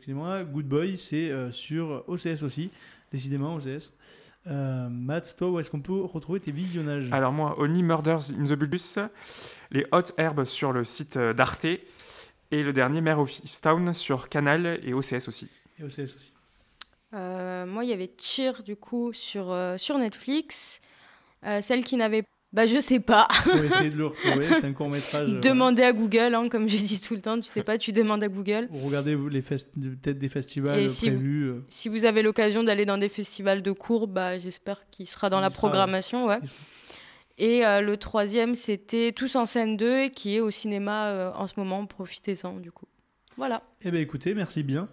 [0.07, 2.71] Good Boy, c'est sur OCS aussi.
[3.11, 3.93] Décidément, OCS.
[4.47, 7.09] Euh, Matt, toi, où est-ce qu'on peut retrouver tes visionnages?
[7.11, 8.97] Alors moi, Only Murders in the Bulbus,
[9.69, 13.31] les Hot Herbes sur le site euh, d'Arte, et le dernier Mare of
[13.61, 15.47] Town sur Canal et OCS aussi.
[15.79, 16.33] Et OCS aussi.
[17.13, 20.81] Euh, moi, il y avait Cheer, du coup, sur, sur Netflix.
[21.61, 23.27] celle qui n'avait bah, je sais pas.
[23.43, 25.29] Faut essayer de le retrouver, c'est un court métrage.
[25.29, 28.23] Demandez à Google, hein, comme je dis tout le temps, tu sais pas, tu demandes
[28.23, 28.67] à Google.
[28.71, 31.49] regardez les peut-être des festivals si prévus.
[31.49, 31.65] Vous, euh.
[31.69, 35.39] Si vous avez l'occasion d'aller dans des festivals de cours, bah, j'espère qu'il sera dans
[35.39, 36.25] la programmation.
[36.25, 36.39] Ouais.
[37.37, 41.85] Et le troisième, c'était Tous en scène 2, qui est au cinéma en ce moment.
[41.85, 42.85] Profitez-en, du coup.
[43.37, 43.63] Voilà.
[43.81, 44.87] Eh bien, écoutez, merci bien.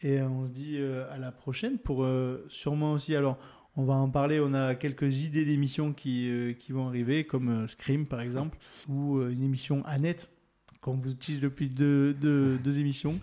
[0.00, 0.78] Et on se dit
[1.10, 2.06] à la prochaine pour
[2.48, 3.14] sûrement aussi.
[3.14, 3.38] Alors,
[3.76, 4.40] on va en parler.
[4.40, 8.58] On a quelques idées d'émissions qui, qui vont arriver, comme Scream par exemple,
[8.88, 10.30] ou une émission Annette
[10.80, 13.18] qu'on vous utilise depuis deux, deux, émissions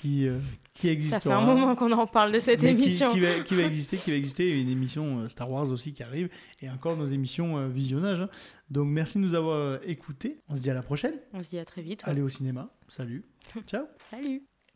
[0.00, 0.38] qui, euh,
[0.74, 1.20] qui existera.
[1.20, 3.10] Ça fait un moment qu'on en parle de cette émission.
[3.10, 6.02] Qui, va, qui, va, exister, qui va exister, une émission euh, Star Wars aussi qui
[6.02, 6.28] arrive,
[6.62, 8.22] et encore nos émissions euh, visionnage.
[8.22, 8.28] Hein.
[8.70, 10.36] Donc merci de nous avoir écoutés.
[10.48, 11.14] On se dit à la prochaine.
[11.32, 12.02] On se dit à très vite.
[12.04, 12.70] Allez au cinéma.
[12.88, 13.24] Salut.
[13.66, 13.84] Ciao.
[14.10, 14.42] Salut.